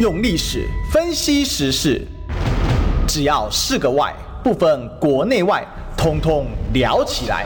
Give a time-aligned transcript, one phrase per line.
[0.00, 2.00] 用历史分析时事，
[3.06, 5.64] 只要是个“外”，不分国内外，
[5.96, 7.44] 通通聊起来。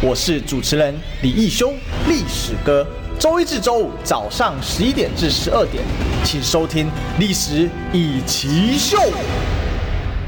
[0.00, 1.70] 我是主持人李义修，
[2.08, 2.84] 历史哥。
[3.18, 5.84] 周一至周五早上十一点至十二点，
[6.24, 6.86] 请收听
[7.20, 8.96] 《历史以奇秀》。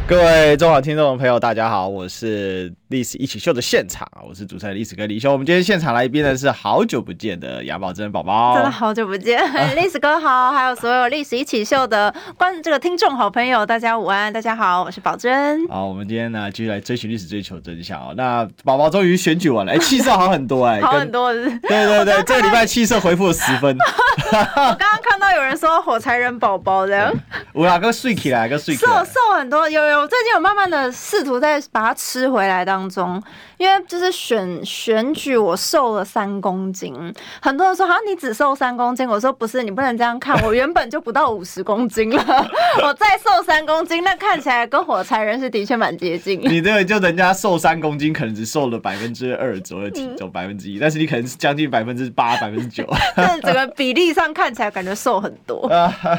[0.06, 5.32] 各位中广听众朋友，大家好，我是历史一起秀的现场啊，我是主持人历史哥李修。
[5.32, 9.42] 我们今天现场来宾的是好久不见的杨宝珍宝宝，真的好久不见，
[9.74, 15.66] 历史哥好，还有所有历史一起秀的观这个听众好朋友，大家午安，大家好，我是宝珍。
[15.66, 18.14] 好，我们今天呢继续来追寻历史，追求真相哦。
[18.16, 23.76] 那宝宝终于选举完了，哎，气色好很多哎， 好很多是，对对对， 这个礼拜气色恢复了十分。
[23.76, 27.12] 我刚刚看到有人说火柴人宝宝这样，
[27.52, 30.04] 我哪个睡起来，个睡瘦瘦很多，有有。
[30.06, 33.22] 最近有慢慢的试图在把它吃回来当当中
[33.64, 36.94] 因为就是选选举，我瘦了三公斤。
[37.40, 42.46] 很多人说，好像你只瘦三公斤，我说不是，你不能这样看，我原本就不到五十公斤了，
[42.82, 46.38] 我再瘦三公斤，那看起来跟火柴人是的确蛮接近。
[46.42, 55.70] 你这个就人家瘦三公斤，可能只瘦了百分之二左右体重，百分之一，但是你可能是将近百分之八、百分之九， 但整个比例上看起来感觉瘦很多。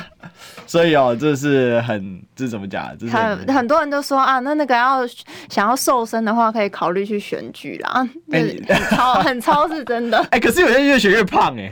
[0.66, 2.98] 所以哦，这是很这是怎么讲？
[2.98, 5.06] 这是很很，很多人都说啊，那那个要
[5.48, 8.08] 想要瘦身的话，可以考虑去选举啦。
[8.32, 10.18] 欸、 很超 很超是真的。
[10.18, 11.72] 哎、欸，可是有些人越选越胖哎、欸，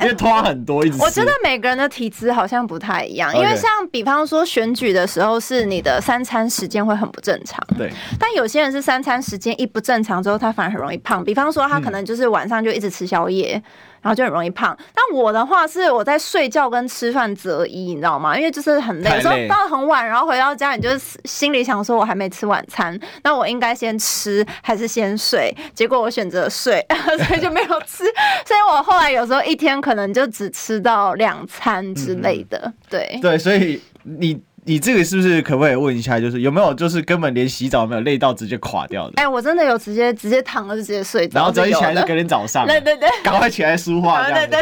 [0.02, 0.96] 因为拖很多，一直。
[1.00, 7.58] 我觉得每个人的体质好像不太一样，因为像比方说选举的时候，是你的三餐时间会很不正常。
[7.76, 7.92] 对。
[8.18, 11.24] 但有些人是三餐时间一不正常之后，他反而很容易胖。
[11.24, 13.56] 比方说，他可能就是晚上就一直吃宵夜。
[13.56, 13.62] 嗯
[14.02, 18.36] 然后就很容易胖，但我的话是我在睡觉跟吃饭择一，你知道吗？
[18.36, 25.56] 因为就是很累，有时候到很晚，然后回到家，你就是心里想说，我还没吃晚餐，那我应该先吃还是先睡？
[25.72, 26.84] 结果我选择睡，
[27.26, 28.04] 所以就没有吃。
[28.44, 34.42] 所以我后来有时候一天可能就只吃到两餐之类的，嗯、对对，所以你。
[34.64, 39.14] 你这个是不是可不可以问一下，就是有没有就是根本连洗澡没有累到直接垮掉的？
[39.16, 44.60] 哎、欸，我真的有直接直接躺了就直接睡着，然后早一起来就隔天早上，对对对，赶快起来梳化，对对对，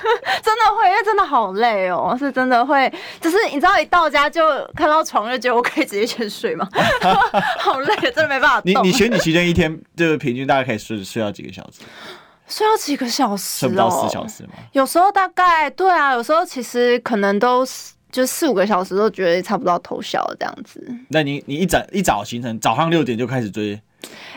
[0.42, 2.90] 真的会，因为真的好累哦，是真的会，
[3.20, 4.42] 就是你知道一到家就
[4.74, 6.66] 看到床就觉得我可以直接先睡吗？
[7.60, 8.62] 好累，真的没办法。
[8.64, 11.82] 你你选你期间一天就是平均大概可以睡睡到几个小时？
[12.48, 13.60] 睡到几个小时？
[13.60, 14.54] 睡不到四小时吗？
[14.72, 17.92] 有时候大概对啊，有时候其实可能都是。
[18.12, 20.86] 就四五个小时都觉得差不多要偷笑这样子。
[21.08, 23.80] 那你你一早一早行程，早上六点就开始追。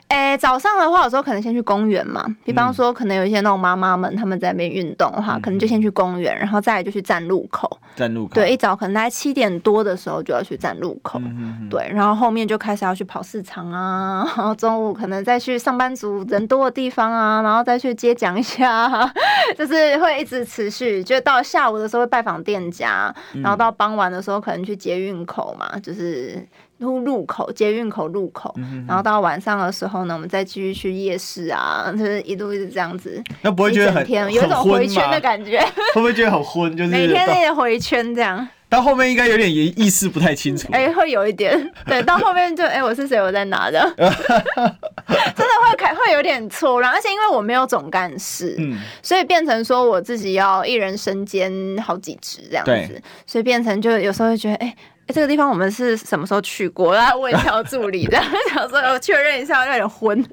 [0.07, 2.23] 哎、欸，早上的话，有时候可能先去公园嘛。
[2.43, 7.79] 比方说，可能有一些那种妈妈们，他们在那边运动的话，嗯、可能就先去公园，然后再来就去站路口。
[7.95, 8.35] 站路口。
[8.35, 11.17] 对，一早可能大概七点多的时候就要去站路口。
[11.19, 19.11] 嗯、哼哼对，然后后面就开始要去跑市场啊， 然后中午可能再去上班族人多的地方啊，然后再去接讲一下，
[19.57, 21.03] 就是会一直持续。
[21.03, 26.47] 就到下午的时候会拜访店家，然后到傍晚的时候可能去捷运口嘛，就是。
[26.79, 28.53] 路路口，捷运口路口，
[28.87, 33.23] 然后到晚上的时候呢，我们再继续去夜市啊， 就是一路一直这样子。
[33.41, 35.59] 那不会觉得很天有一种回圈的感觉？
[35.95, 36.75] 会不会觉得很昏？
[36.75, 38.47] 就是每天那个回圈这样。
[38.67, 40.67] 到后面应该有点意识不太清楚。
[40.73, 41.71] 哎、欸，会有一点。
[41.85, 43.21] 对，到后面就哎、欸，我是谁？
[43.21, 43.79] 我在哪的？
[43.95, 54.67] 真的会开会有点错乱，而且因为我没有总干事，嗯，所以变成说我自己要一人身兼好几职这样子，所以变成就有时候会觉得哎。
[54.67, 54.75] 欸
[55.07, 56.95] 哎，这个地方我们是什么时候去过？
[56.95, 60.23] 然后问一下助理，然后想说我确认一下，有点昏。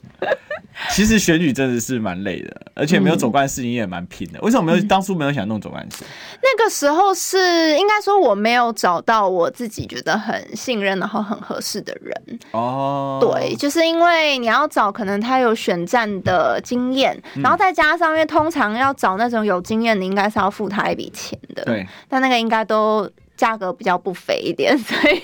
[0.90, 4.40] 其实选举真的是蛮累的，而且没有走关事，情也蛮拼的。
[4.40, 6.02] 为什么没有当初没有想弄走关事？
[6.42, 12.38] 那个时候是应该说我没有找到我自己觉得很信任然后很合适的人。
[12.52, 21.62] 哦，对，就是因为你要找可能他有选战的经验，然后再加上因为通常要找那种有经验，的应该是要付他一笔钱的。
[21.64, 23.10] 对，但那个应该都。
[23.36, 25.20] 价格比较不菲一点， 所以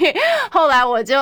[0.50, 1.16] 后来我就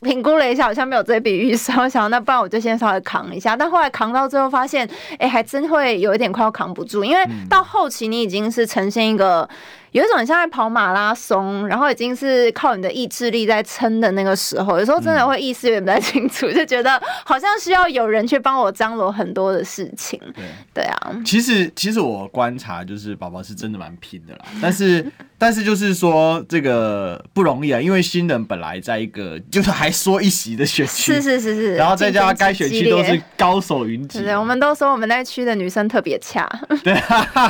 [0.00, 3.56] 评估了一下，好像没有这笔预算，我想那不然我就先稍微扛一下。
[3.56, 9.48] 但后来扛到最后发现，哎、欸，还真会有一点快要扛不住，因为到后期你已经是呈现一个。
[9.92, 20.18] 有一种很像在跑马拉松，然后已经是靠你的意志力在撑的那个时候，有时候真的会意识有点不太清楚，嗯、就觉得好像需要有人去帮我张罗很多的事情。
[20.34, 21.12] 对，对啊。
[21.26, 25.04] 其实，其实我观察就是宝宝是真的蛮拼的啦，但是，
[25.36, 36.48] 但是就是说这个不容易啊，因为新人本来在一个就是还说一席的选区，是是是是，然后再加上该选区都是高手云集，对，我们都说我们那一区的女生特别恰，
[36.82, 36.94] 对，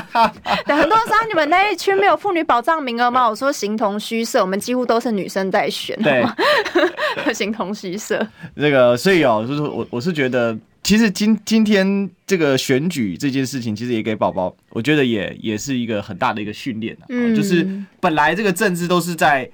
[0.67, 3.29] 对，很多人说你们那一区没有妇女保障名额吗？
[3.29, 6.25] 我说形同虚设，我们几乎都是女生在选，对，
[7.33, 8.27] 形同虚设。
[8.57, 17.67] 这个，所以哦，就是我我是觉得其实今今天这个选举这件事情，其实也给宝宝，我觉得也也是一个很大的一个训练、啊嗯、就是
[18.01, 19.51] 本来这个政治都是在。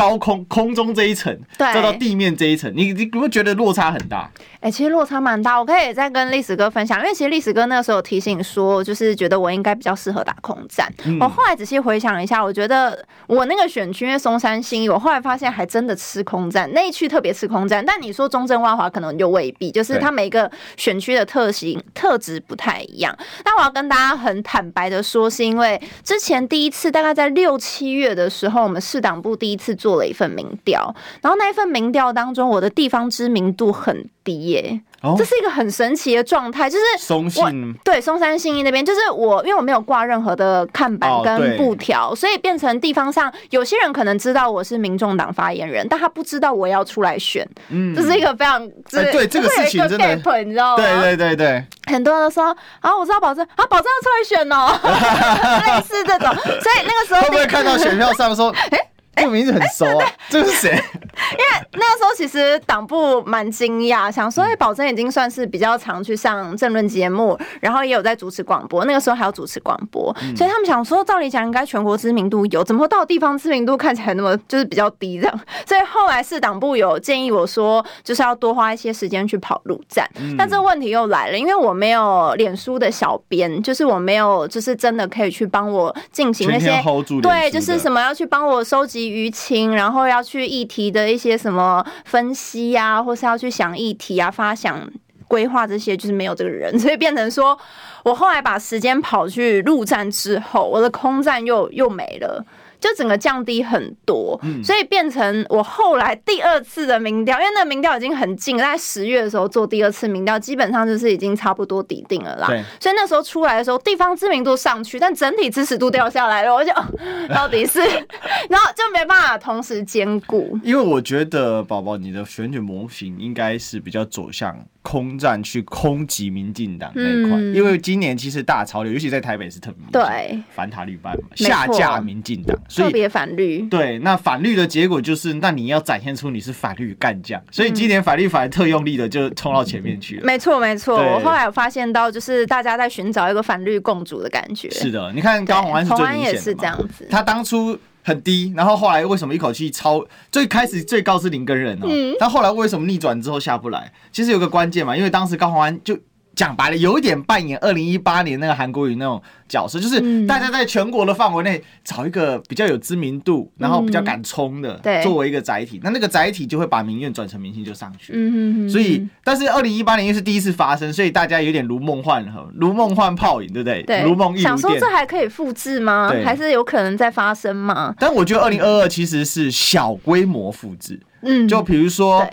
[0.00, 4.30] 高空空中这一层，再到地面这一层，你你有没有觉得落差很大？
[4.54, 5.58] 哎、欸，其实落差蛮大。
[5.58, 10.90] 我可以再跟历史哥分享，因为其实历史哥那个时候有提醒说，就是觉得我应该比较适合打空战。
[11.04, 17.84] 嗯、我后来仔细回想一下，我觉得我那个选区因为松山新义，我后来发现还真的吃空战，那一区特别吃空战。
[17.84, 23.16] 但你说中正万华可能就未必，就是它每个选区的特性特质不太一样。
[23.42, 29.89] 但我要跟大家很坦白的说，是因为之前第一次大概在六七月的时候，我们市党部第一次做。
[29.90, 34.80] 做了一份民调，然后那一份民调当中，我的地方知名度很低耶。
[35.02, 35.16] Oh?
[35.16, 47.48] 这是一个很神奇的状态，就是松信对松山信义那边，就是我因为我没有挂任何的看板跟布条，oh, 所以变成地方上有些人可能知道我是民众党发言人，但他不知道我要出来选。
[47.70, 48.62] 嗯，这是一个非常、
[48.92, 50.84] 欸、对这个事情真的，你知道吗？
[50.84, 54.68] 对对对对，很多人都说啊，我知道保证啊，保证要出来选哦，
[55.66, 58.86] 类似这种，所以那个时候会不会看到选票上说， 哎、欸？
[59.16, 60.70] 这个名字很熟啊， 这是谁？
[60.70, 68.84] 因为那个时候其实党部蛮惊讶，想说，哎，宝珍已经算是比较常去上政论节目，然后也有在主持广播。
[68.86, 75.40] 那个时候还要主持广播，所以他们想说，照理讲应该全国知名度有，怎么会到地方知名度看起来那么就是比较低这样？
[75.66, 80.08] 所以后来是党部有建议我说，就是要多花一些时间去跑路站。
[80.38, 86.80] 但这个问题又来了，因为我没有脸书的小编，就是我没有，就是真的可以去帮我进行那些
[87.20, 88.99] 对，就是什么要去帮我收集。
[89.08, 94.86] 舆情，然后要去议题的一些什么分析呀、或是要去想议题啊、发想
[95.28, 97.56] 规划这些，就是没有这个人， 所以变成说
[98.04, 102.44] 我后来把时间跑去陆战之后，我的空战又又没了。
[102.80, 112.46] 就整个降低很多，所以变成我后来第二次的民调，因为那个民调已经很近，在十月的时候做第二次民调，基本上就是已经差不多底定了啦。
[112.80, 116.54] 所以那时候出来的时候，地方知名度上去，但整体支持度掉下来了。
[116.54, 116.72] 我就
[117.34, 117.80] 到底是，
[118.48, 120.58] 然后就没办法同时兼顾。
[120.62, 124.56] 因为我觉得宝宝，你的选举模型应该是比较走向。
[124.82, 133.60] 空战去空击民进党那一块，嗯，因为今年其实大潮流，尤其在台北是特别明显，对，反塔绿班嘛，下架民进党，所以特别反绿。
[133.62, 140.24] 对，那反绿的结果就是，那你要展现出你是反绿干将，所以今年反绿反而特用力的就冲到前面去了。
[140.24, 140.96] 没错，没错。
[140.96, 144.70] 我后来有发现到，就是大家在寻找一个反绿共主的感觉。
[144.70, 147.06] 是的，你看高虹安是最明显的，也是这样子。
[147.10, 147.78] 他当初。
[148.02, 150.04] 很低，然后后来为什么一口气超？
[150.30, 151.88] 最开始最高是林耕仁哦，
[152.18, 153.92] 但后来为什么逆转之后下不来？
[154.12, 155.98] 其实有个关键嘛，因为当时高虹安就。
[156.40, 165.78] 讲白了，有一点扮演二零一八年那个韩国瑜那种角色，就是大家在全国的范围内找一个比较有知名度，然后比较敢冲的，作为一个载体。
[165.82, 168.66] 那那个载体就会把民怨转成明星，就上去嗯。
[168.70, 173.82] 所以，但是二零一八年又是第一次发生，所以大家有点如梦幻如梦幻泡影，对不对？
[173.82, 174.40] 对，如梦一。
[174.40, 176.10] 想说这还可以复制吗？
[176.24, 177.94] 还是有可能再发生吗？
[177.98, 180.98] 但我觉得二零二二其实是小规模复制。
[181.20, 182.26] 嗯，就比如说。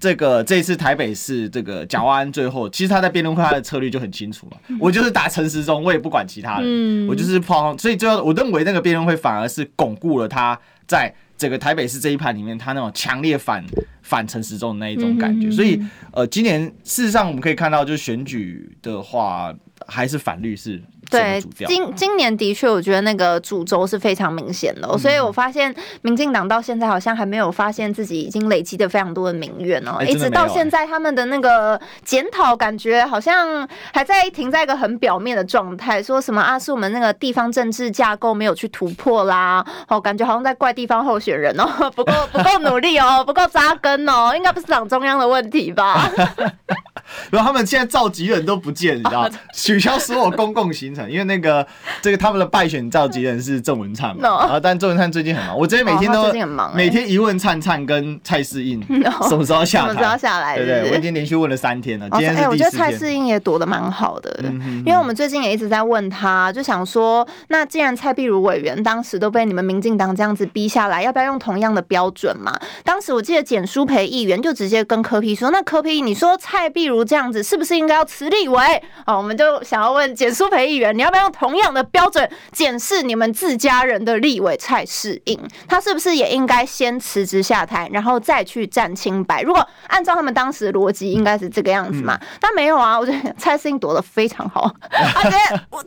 [0.00, 4.56] 这个这一次台北市这个蒋万安最后，其实他在辩论会他的策略就很清楚了。
[4.80, 7.76] 我就是打陈时中，我也不管其他人，我就是抛。
[7.76, 13.62] 所以最后我认为那个辩论会反而是巩固了他在整个台北市这一盘里面，他那种强烈反
[14.00, 15.50] 反陈时中的那一种感觉。
[15.50, 15.78] 所以
[16.12, 19.54] 呃，今年事实上我们可以看到，就是选举的话，
[19.86, 20.82] 还是反律是。
[21.10, 46.10] 对，今今年的确，我觉得那个主轴是非常明显的，喔，所以我发现民进党到现在好像还没有发现自己已经累积的非常多的民怨哦，一直到现在他们的那个检讨，感觉好像还在停在一个很表面的状态，说什么啊，是我们那个地方政治架构没有去突破啦，哦，感觉好像在怪地方候选人哦， 不够不够努力哦，不够扎根哦，应该不是党中央的问题吧？
[47.30, 50.99] 然后他们现在召集人都不见，你知道， 取消所有公共行程。
[51.08, 51.64] 因为那个
[52.02, 56.32] 这个他们的败选召集人是郑文灿嘛， 然后但郑文灿最近很忙，我这边每天都
[56.74, 58.80] 每天一问灿灿跟蔡适应
[59.28, 62.50] 什么时候下台，什么时候下来，对对，我已经连续问了三天了，今天是第四天。
[62.50, 64.38] 我觉得蔡适应也躲得蛮好的，
[64.84, 72.58] 因为我们最近也一直在问他，就想说，那既然蔡壁如委员当时都被你们民进党这样子逼下来，要不要用同样的标准嘛？
[72.84, 78.82] 当时我记得简书培议员就直接跟柯批说，那柯批你说蔡壁如这样子是不是应该要辞立委？
[79.06, 80.89] 哦，我们就想要问简书培议员。
[80.92, 85.38] 你要不要用同样的标准检视你们自家人的立委蔡适应？
[85.68, 89.42] 他是不是也应该先辞职下台，然后再去站清白？
[89.42, 92.18] 如果按照他们当时的逻辑，应该是这个样子嘛？
[92.40, 95.36] 但没有啊，我觉得蔡适应躲得非常好，而且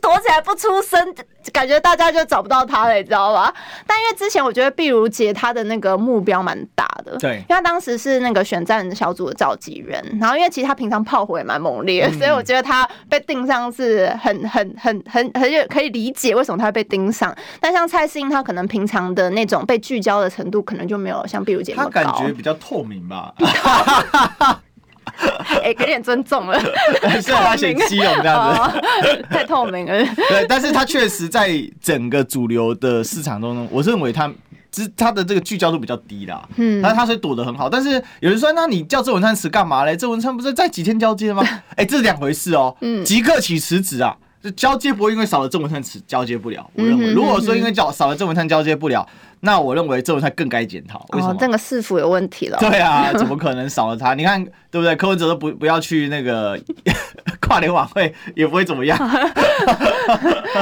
[0.00, 1.14] 躲起来不出声。
[1.52, 3.52] 感觉大家就找不到他了，你知道吧？
[3.86, 17.34] 但因为之前我觉得碧如姐她的那个目标蛮大的，对，因为她当时是那个选战小组的召集人，然后因为其实她平常炮火也蛮猛烈，嗯、所以我觉得她被盯上是很很很很很有可以理解为什么她会被盯上。
[17.60, 22.02] 但像蔡适应，她可能平常的那种被聚焦的程度，可能就没有像碧如姐那么高。
[22.02, 23.34] 她感觉比较透明吧。
[25.62, 26.58] 哎、欸，给点尊重了。
[27.22, 29.92] 是他选基隆这样子， 太透明了。
[30.28, 34.30] 对，但是他确实在整个主流的市场中，我认为他
[34.70, 36.46] 之他的这个聚焦度比较低啦。
[36.56, 37.70] 嗯，但是他是躲得很好。
[37.70, 37.90] 但是
[38.20, 39.96] 有人说，那你叫郑文灿辞干嘛嘞？
[39.96, 41.42] 郑文灿不是在几天交接吗？
[41.70, 42.76] 哎、欸，这是两回事哦、喔。
[42.80, 46.70] 嗯，即刻起辞职啊，就交接不会因为少了郑文灿辞交接不了。
[46.74, 49.08] 我认为，如果说因为叫少了郑文灿交接不了。
[49.40, 51.36] 那我认为郑文灿更该检讨，为什么？
[51.38, 52.56] 这个市府有问题了。
[52.58, 54.14] 对啊， 怎么可能少了他？
[54.14, 54.94] 你看对不对？
[54.96, 56.58] 柯文哲都不不要去那个
[57.40, 58.98] 跨年晚会，也不会怎么样。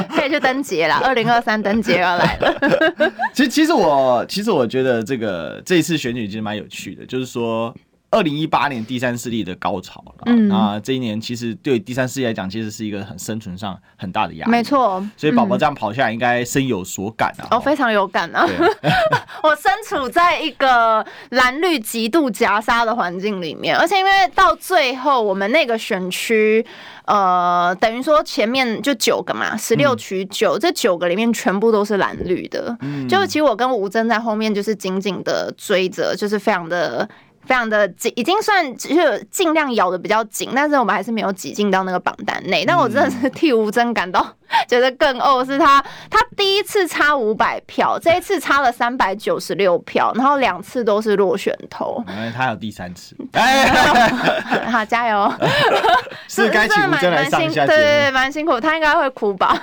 [0.09, 2.53] 可以去登节了，二零二三登节要来了。
[3.33, 7.73] 其实，其实我其实我觉得这个这一次选举其实蛮有趣的，就是说。
[8.13, 15.03] 二零一八年第三势力的高潮，嗯，啊，这一年其实对第三势力来讲，其实是一个很生存上很大的压力，没错。
[15.17, 17.47] 所以宝宝这样跑下来，应该深有所感啊。
[17.49, 18.47] 哦，非常有感啊！
[19.41, 26.63] 我身处在一个蓝绿极度夹杀的环境里面，而且因为到最后我们那个选区，
[27.05, 32.77] 呃，等于说前面就九个嘛，十六取九，这九个里面全部都是蓝绿的。
[32.81, 37.09] 嗯，就其实我跟吴峥在后面就是紧紧的追着，就是非常的。
[37.45, 42.63] 非常的紧，已经算就是尽量咬的比较紧，但是我们还是没有挤进到那个榜单内。
[42.65, 44.25] 但我真的是替吴峥感到
[44.67, 52.03] 觉得更呕，是他他第一次差五百票，这一次差了三百九十六票，然后两次都是落选头。
[52.07, 53.15] 哎，他有第三次
[54.69, 55.33] 好加油！
[56.27, 59.61] 是该请吴峥来上一下节目，对对对，蛮辛苦，他应该会哭吧？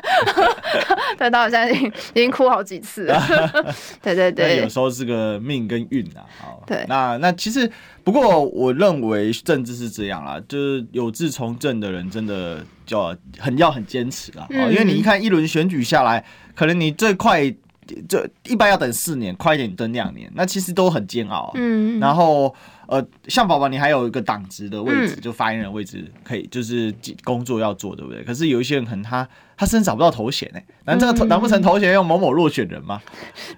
[1.18, 3.20] 对，到现在已经已经哭好几次了。
[4.02, 6.22] 对对对，有时候是个命跟运啊。
[6.40, 7.70] 好，对，那那其实。
[8.02, 14.46] 不过，我认为政治是这样啦，就是有志从政的人真的就很要很坚持啦。
[14.50, 17.48] 因为你一看一轮选举下来，可能你最快
[18.08, 21.52] 就一般要等四年，快一点等两年，那其实都很煎熬。
[21.54, 22.54] 嗯，然后
[22.88, 26.92] 呃，像宝宝，你还有一个党职的位置，就发言人位置可以，就是
[27.22, 28.24] 工作要做，对不对？
[28.24, 29.28] 可是有一些人可能他。
[29.60, 30.60] 他甚至找不到头衔呢？
[30.86, 32.98] 难这个难不成头衔用某某落选人吗？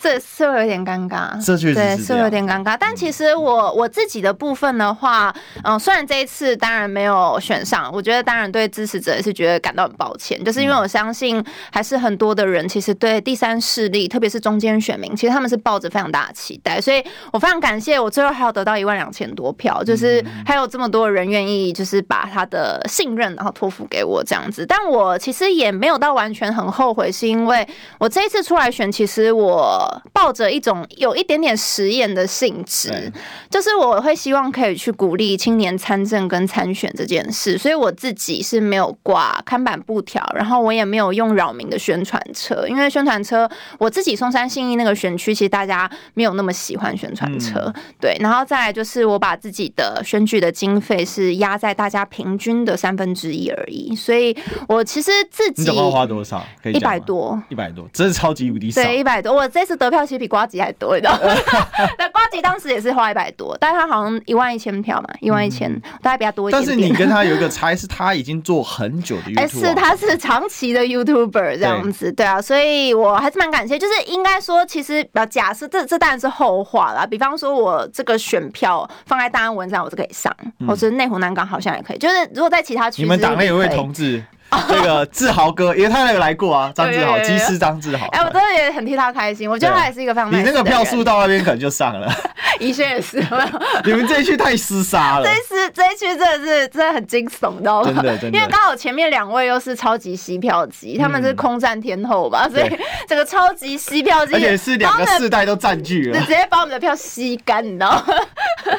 [0.00, 2.76] 这是会有点尴尬，这确实是对，是有点尴尬。
[2.76, 5.32] 但其实我我自己的部分的话，
[5.62, 11.40] 嗯，虽然这一次当然没有选上，我觉得当然对支持者也是觉得感到很抱歉，就是因为我相信
[11.70, 17.00] 还是很多的人其实对第三势力，特别是中间选民，其实他们是抱着非常大的期待，所以
[17.32, 25.91] 我非常感谢我最后还有得到一万两千多票，就是还有这么多人愿意就是把他的信任然后托付给我这样子，但我其实也没有。
[25.98, 27.66] 到完全很后悔，是因为
[27.98, 33.12] 我这一次出来选，其实我抱着一种有一点点实验的性质，
[33.50, 54.36] 就是我会希望可以去鼓励青年参政跟参选这件事，所以我自己是没有挂看板布条，然后我也没有用扰民的宣传车，因为宣传车我自己松山信义那个选区，其实大家没有那么喜欢宣传车，对，然后再来就是我把自己的选举的经费是压在大家平均的三分之一而已，所以
[54.68, 55.81] 我其实自己。
[55.90, 56.44] 花多少？
[56.62, 58.82] 可以一百多，一百多，真是超级无敌少。
[58.82, 59.32] 对，一百多。
[59.32, 61.34] 我这次得票其实比瓜吉还多，你知道吗？
[61.98, 65.72] 那瓜吉当时也是花一百多，但是他好像一万一千票嘛，一万一千，
[66.02, 66.76] 大概比较多一点点。
[66.76, 73.78] 但是你跟他有一个差，是他已经做很久的 YouTuber，是他是长期的 YouTuber 这样子，对，啊，所以我还是蛮感谢。
[73.78, 77.06] 就是应该说，其实假设这这当然是后话啦。
[77.06, 81.98] 比方说，我这个选票放在大安文章，我是可以上，嗯、或者内湖南港好像也可以。
[81.98, 84.22] 就是如果在其他区，你们党内有位同志。
[84.68, 88.06] 这个志豪哥，因为他有来过啊，张志豪，机师张志豪。
[88.08, 92.12] 哎，我真的也很替他开心，我觉得他也是一个非常你那个票数到那边可能就上了。
[92.60, 93.16] 宜轩也是，
[93.84, 95.24] 你们这一区太厮杀了。
[95.24, 97.86] 这一区这一区真的是真的很惊悚，你知道吗？
[97.86, 98.38] 真的真的。
[98.38, 102.78] 因为刚好前面两位又是超级吸票机，他们是空战天后吧，所以
[103.08, 108.04] 这个超级吸票机，而且是两个世代都占据了，直接把我们的票吸干，你知道吗？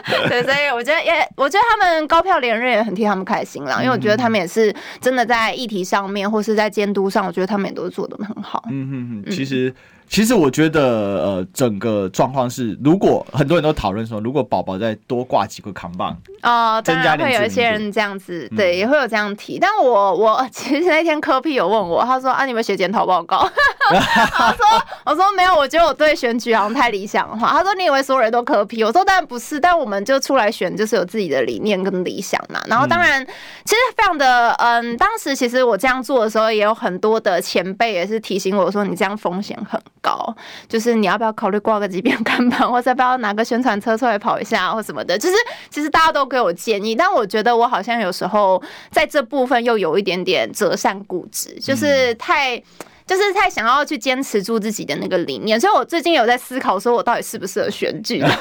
[0.29, 8.63] 对，所以我觉得也，我觉得他们高票连任也很替他们开心啦，因为我觉得他们也是真的在议题上面或是在监督上，我觉得他们也都做的很好。
[8.69, 9.73] 嗯嗯嗯，其实。
[10.13, 19.57] 其实我觉得，呃，整个状况是，如果很多人都讨论说，如果宝宝再多挂几个扛棒，哦，当然会有一些人这样子，嗯、对，也会有这样提。
[19.57, 23.39] 但我我 其实那天科 P 有问我，他说啊，你们写检讨报告，
[23.89, 27.47] 我说我说没有，我觉得我对选举好像太理想化。
[27.51, 28.83] 他说你以为所有人都科批？
[28.83, 32.61] 我说当然不是，但我们就出来选，就是有自己的理念跟理想嘛。
[32.67, 33.25] 然后当然，
[33.65, 40.35] 其实非常的嗯，当时其实我这样做的时候，也有很多的前辈也是提醒我说，你这样风险很高，
[40.69, 45.17] 就是你要不要考虑挂个几遍看板，或者要不要拿个宣传车出来跑一下或什么的。
[45.17, 45.35] 就是
[45.71, 52.61] 其实大家都给我建议，但我觉得我好像有时候在这部分又有一点点折扇固执，就是太。
[53.05, 58.19] 就是太想要去坚持住自己的那个理念，所以我最近有在思考，说我到底适不适合选举。
[58.19, 58.31] 然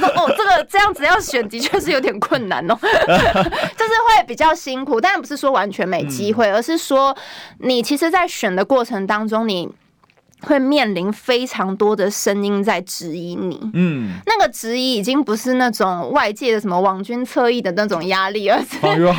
[0.00, 5.00] 后哦，这个这样子要选，的确是有点困难哦， 就是会比较辛苦。
[5.00, 7.16] 但不是说完全没机会，而是说
[7.60, 9.70] 你其实，在选的过程当中，你。
[10.42, 19.12] 会面临非常多的声音在质疑你，嗯，那个质疑已经不是那种外界的什么网军侧翼的那种压力，而是 没有，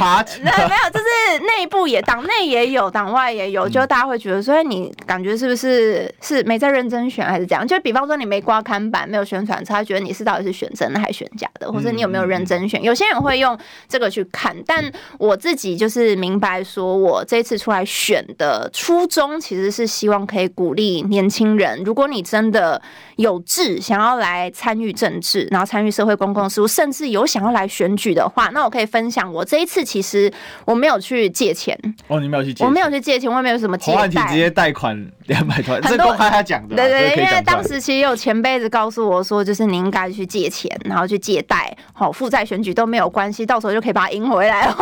[0.92, 7.68] 就是内部也 党内也有，党外也有，就大家会觉得，所以你感觉是不是是没在认真选，还是怎样？
[7.68, 12.82] 就比方说你没挂看板，没有宣传车，他觉得你是到底是选真的还是选假的，或者你有没有认真选？
[12.82, 14.84] 有些人会用这个去看，但
[15.18, 21.06] 我自己就是明白，说我这次出来选的初衷，其实是希望可以鼓励。
[21.12, 22.82] 年轻人，如果你真的
[23.18, 30.32] 有志想要来参与政治，然后参与社会公共事务，甚至有想要来选举的话，那我可以分享，我这一次其实
[30.64, 31.78] 我没有去借钱。
[32.08, 32.64] 哦，你没有去借？
[32.64, 36.78] 我没有去借钱，我也没有什么借贷， 直接贷款两百多万，这公开他讲的。
[36.78, 44.74] 对对，因为当时其实有前辈子告诉我说，就是你应该去借钱，然后去借贷，好负债选举都没有关系，到时候就可以把它赢回来。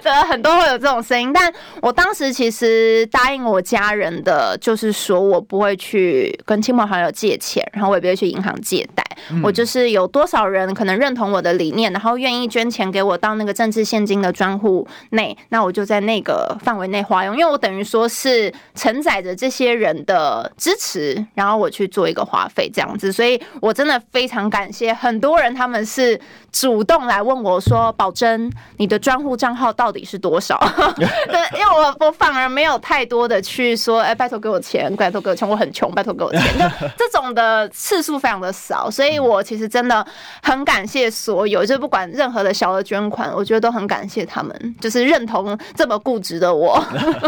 [0.00, 1.52] 对，很多会有这种声音，但
[1.82, 5.39] 我当时其实答应我家人的，就是说我。
[5.40, 9.04] 不会去跟亲朋好友借钱，然后我也不会去银行借贷。
[9.30, 23.12] 嗯、我就是有多少人可能认同我的理念，然后愿意捐钱给我到那个政治现金的专户内，那我就在那个范围内花用，因为我等于说是承载着这些人的支持，然后我去做一个花费这样子。
[23.12, 26.18] 所以我真的非常感谢很多人，他们是
[26.50, 30.58] 主动来问我说：“宝珍，你的专户账号到底是多少？”
[30.96, 36.42] 对，因为我我反而没有太多的去说：“哎，拜托给我钱，拜托给我钱，我很穷，拜托给我钱。
[36.98, 39.20] ”就这种的次数非常的少，所以。
[39.20, 40.04] 我其实真的
[40.42, 46.82] 很感谢所有，就不管任何的小额捐款，我觉得都很感谢他们，就是认同这么固执的我。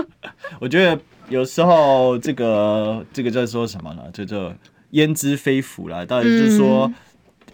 [0.59, 4.03] 我觉得有时候这个这个在说什么呢？
[4.13, 4.53] 就这
[4.91, 6.91] 焉知非福啦，到底就是说。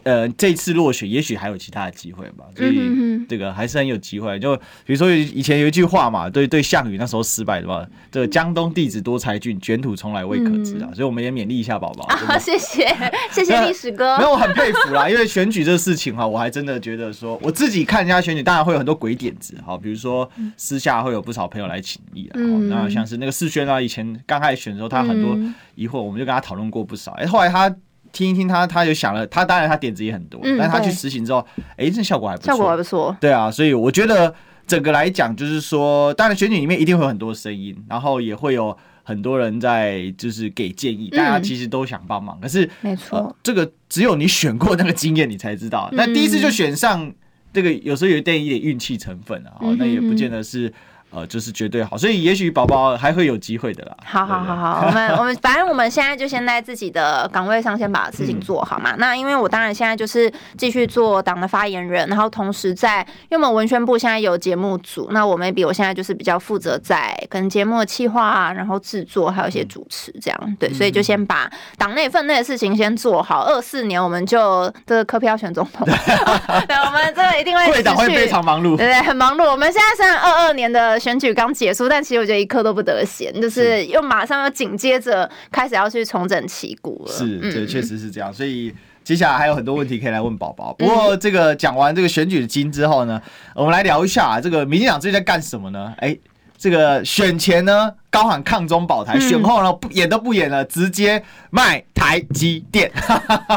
[0.08, 2.80] 嗯呃，这次落选，也许还有其他的机会吧，所以
[3.28, 4.38] 这个还是很有机会。
[4.38, 10.88] 就比如说以前有一句话嘛，对对，项羽那时候失败的话，这个江东弟子多才俊，卷土重来未可知啊。
[10.94, 12.06] 所以我们也勉励一下宝宝。
[12.06, 12.86] 啊，谢谢
[13.30, 14.16] 谢谢 历史哥。
[14.16, 22.40] 没有，我很佩服啦，因为选举这个事情哈，我还真的觉得说，我自己看人家选举，当然会有很多鬼点子哈，比如说私下会有不少朋友来请益啊。
[22.70, 25.36] 那像是那个世轩啊，以前刚开始选的时候，他很多
[25.74, 27.12] 疑惑，我们就跟他讨论过不少。
[27.12, 27.74] 哎，后来他。
[28.12, 31.38] 听一听他，他就想了，他当然他点子也很多，嗯、但他去实行之后，
[31.76, 33.16] 哎、欸，这效果还不错，效果还不错。
[33.20, 34.34] 对啊，所以我觉得
[34.66, 42.38] 整个来讲，就是说，当然选举里面一定会有很多声音，然后也会有很多人在就是给建议，大家其实都想帮忙。
[42.38, 45.88] 嗯、可是没错、呃，这个只有你选过那个经验，你才知道。
[45.92, 47.12] 那、嗯、第一次就选上，
[47.52, 50.72] 这个有时候有一点一点运气成分啊，那也不见得是。
[51.10, 53.96] 呃，就是绝对好，所以也许宝宝还会有机会的啦。
[54.04, 58.92] 好好好好，我们我们 反正我们现在就先在自己的岗位上先把事情做好嘛。
[58.92, 70.56] 嗯、那因为我当然现在就是继续做党的发言人，然后同时在，因为我们文宣部现在有节目组，那我 maybe 我现在就是比较负责在跟节目的企划啊，然后制作还有一些主持这样。
[70.60, 73.44] 对，所以就先把党内分内的事情先做好。
[73.46, 75.86] 二四年我们就这个柯 P 要选总统，
[76.68, 79.50] 对，我们这个一定会会长会非常忙碌，对对，很忙碌。
[79.50, 80.97] 我们现在虽然二二年的。
[80.98, 87.12] 选举刚结束，但其实我觉得一刻都不得闲，就是又马上要紧接着开始要去重整旗鼓了。
[87.12, 88.32] 是，对，确实是这样。
[88.32, 90.72] 所以接下来还有很多问题可以来问宝宝。
[90.74, 93.20] 不过这个讲完这个选举的经之后呢，
[93.54, 95.94] 我们来聊一下这个民进党最近在干什么呢？
[95.98, 96.16] 哎，
[96.56, 102.90] 这个选前呢高喊抗中保台，选后呢不演都不演了，直接卖台积电，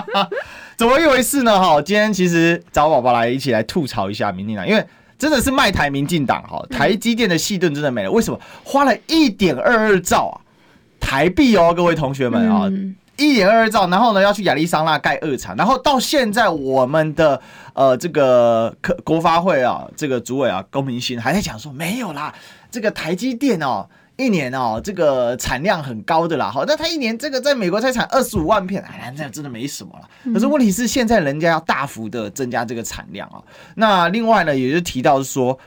[0.77, 1.59] 怎么一回事呢？
[1.59, 4.85] 哈，今天其实找宝宝来一起来吐槽一下民进党，因为。
[5.21, 8.11] 真的是卖台民进党哈，台积电的细盾真的没了。
[8.11, 10.41] 为什么花了一点二二兆啊
[10.99, 12.67] 台币哦，各位同学们啊，
[13.17, 17.39] 一点二二兆，然后呢要去亚利桑那盖二厂，然后到现在我们的
[17.73, 22.33] 呃这个科国发会啊这个主委啊龚明鑫还在讲说没有啦，
[22.71, 23.87] 这个台积电哦。
[24.21, 30.33] 一年哦，这个产量很高的啦，好，那他一年这个在美国才产二十五万片，哎，那真的没什么了。
[30.33, 33.41] 可是问题是，现在人家要大幅的增加这个产量啊。
[33.75, 35.57] 那另外呢，也就提到说，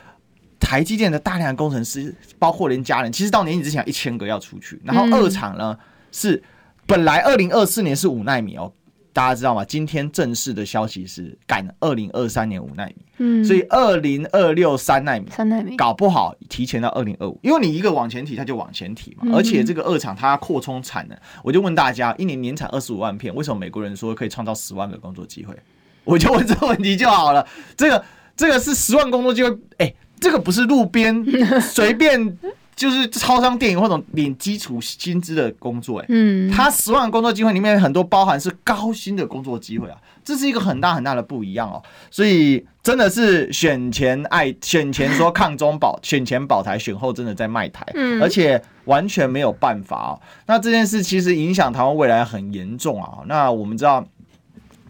[0.59, 4.81] 台积电的大量工程师，包括连家人，其实到年底之前一千个要出去。
[4.85, 6.41] 然后二厂呢、嗯、是
[6.87, 8.71] 本来二零二四年是五纳米哦，
[9.15, 9.63] 大家知道吗？
[9.63, 19.23] 今天正式的消息是赶二零二三年五纳米，嗯，所以二零二六三纳米，三纳米搞不好提前到二零二五，因为你一个往前提，它就往前提嘛。
[19.27, 25.55] 嗯、而且这个二厂它扩充产能，我就问大家，一年年产二十五万片，为什么美国人说可以创造十万个工作机会？
[26.03, 27.47] 我就问这个问题就好了。
[27.77, 28.03] 这个
[28.35, 29.95] 这个是十万工作机会，哎、欸。
[30.17, 31.25] 这个不是路边
[31.59, 32.37] 随便
[32.75, 50.21] 就是超商店员或者领基础薪资的工作，哎，嗯，他十万工作机会里面很多包含是高薪的工作机会啊，这是一个很大很大的不一样哦，所以真的是选前爱选前说抗中保 选前保台，选后真的在卖台，嗯，而且完全没有办法哦。
[50.45, 53.23] 那这件事其实影响台湾未来很严重啊。
[53.27, 54.05] 那我们知道，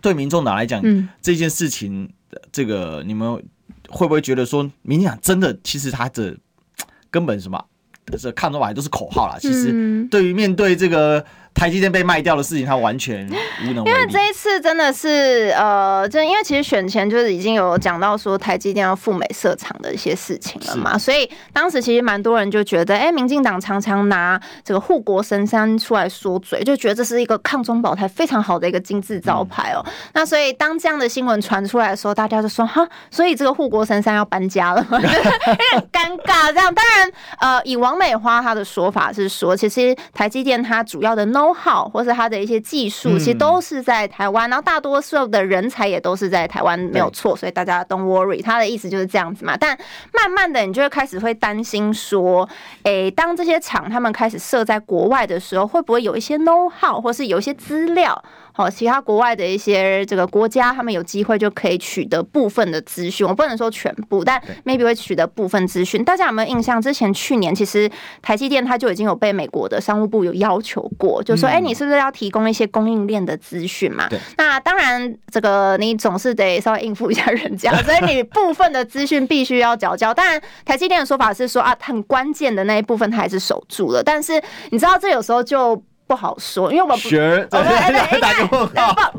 [0.01, 2.11] 对民众党来讲，嗯这件事情
[2.51, 3.43] 这个你们。
[3.87, 6.35] 会不会觉得说，民进党真的其实他的
[7.11, 7.63] 根本什么，
[8.17, 9.37] 这抗中保台都是口号啦。
[9.39, 11.23] 其实对于面对这个。
[11.55, 13.25] 台积电被卖掉的事情，他完全
[13.65, 13.83] 无能。
[13.85, 29.85] 因为这一次真的是，呃，就因为其实选前就是已经有讲到说台积电要赴美设厂的一些事情了嘛，所以当时其实蛮多人就觉得，哎、欸，民进党常常拿这个护国神山出来说嘴，就觉得这是一个抗中保台非常好的一个金字招牌哦、喔。
[29.87, 34.99] 嗯、那所以当这样的新闻传出来的时候，大家就说，哈，所以这个护国神山要搬家了吗？
[35.01, 36.51] 有点尴尬。
[36.51, 48.41] 这样，当然，呃，以王美花她的说法是说，其实台积电它主要的 know 好，或是他的一些技术，其实都是在台湾，然后大多数的人才也都是在台湾，没有错，所以大家 don't worry。
[48.43, 49.55] 他的意思就是这样子嘛。
[49.57, 49.77] 但
[50.13, 52.47] 慢慢的，你就会开始会担心说，
[52.83, 58.23] 诶，当这些厂他们开始设在国外的时候，会不会有一些 know how，或是有一些资料？
[58.57, 63.27] 好，其他国外的一些这个国家，他们有机会就可以取得部分的资讯。
[63.27, 66.01] 我不能说全部，但 maybe 会取得部分资讯。
[66.05, 66.81] 大家有没有印象？
[66.81, 67.91] 之前去年其实
[68.21, 74.07] 台积电它就已经有被美国的商务部有要求过，就说：哎，你是不是要提供一些供应链的资讯嘛？
[74.37, 80.13] 那当然，这个你总是得稍微应付一下人家， 所以你部分的资讯必须要缴交。
[80.13, 84.01] 当然，台积电的说法是说啊，很关键的那一部分它还是守住了。
[84.01, 84.41] 但是
[84.71, 85.83] 你知道，这有时候就。
[86.07, 88.55] 不好说，因为我们不，学我们哎对，应该 不，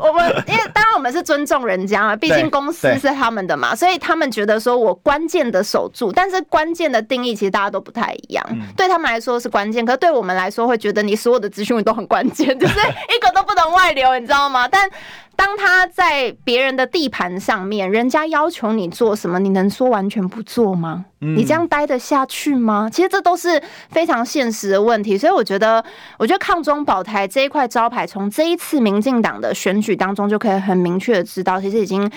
[0.01, 12.79] 我们因为当然我们是尊重人家嘛，毕竟公司是他们的嘛，所以他们觉得说我关键的守住，但是关键的定义其实大家都不太一样，嗯、对他们来说是关键，可是对我们来说会觉得你所有的资讯都很关键，就是
[13.15, 14.69] 一个都不能外流，你知道吗？
[14.69, 14.89] 但
[15.37, 21.05] 当他在别人的地盘上面，人家要求你做什么，你能说完全不做吗？
[21.21, 22.89] 你这样待得下去吗？
[22.91, 25.17] 其实这都是非常现实的问题。
[25.17, 25.85] 所以我觉得，
[26.19, 32.11] 我觉得抗中保台这一块招牌，从这一次民进党的选举当中就可以很明确的知道，其实已经。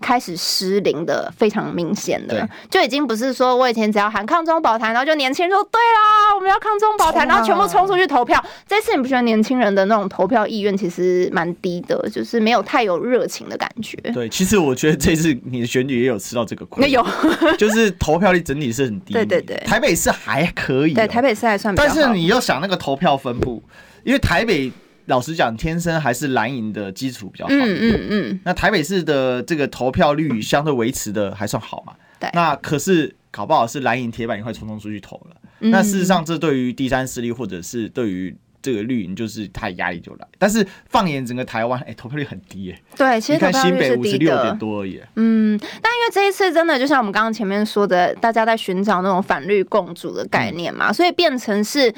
[0.00, 8.44] 开始失灵的非常明显的，就已经不是说我以前只要喊抗中保台，然后就年轻人说对啦，我们要抗中保台，啊、然后全部冲出去投票。
[8.68, 13.96] 这次你不觉得年轻人的那种投票意愿其实蛮低的，就是没有太有热情的感觉。
[14.12, 17.04] 对，其实我觉得这次你的选举也有吃到这个亏，有，
[17.56, 19.14] 就是投票率整体是很低。
[19.14, 21.74] 对对对，台北市还可以、喔，对，台北市还算。
[21.74, 23.62] 但是你要想那个投票分布，
[24.04, 24.72] 因为台北。
[25.06, 27.52] 老实讲，天生还是蓝营的基础比较好。
[27.52, 28.40] 嗯嗯嗯。
[28.44, 31.94] 那台北市的这个投票率相对维持的还算好嘛？
[32.18, 32.30] 对。
[32.32, 35.36] 那可是搞不好是蓝营铁板一块，冲冲出去投了。
[35.58, 40.26] 那事实上，这对于第三势力或者是对于这个绿营，就是他压力就来。
[40.38, 42.82] 但是放眼整个台湾，哎，投票率很低耶。
[42.96, 43.86] 对，其实投票率是低的。
[43.86, 45.02] 你看新北五十六点多而已。
[45.16, 51.94] 嗯，但因为这一次真的就像我们刚刚前面说的，大家在寻找那种反绿共主的概念嘛，所以变成是。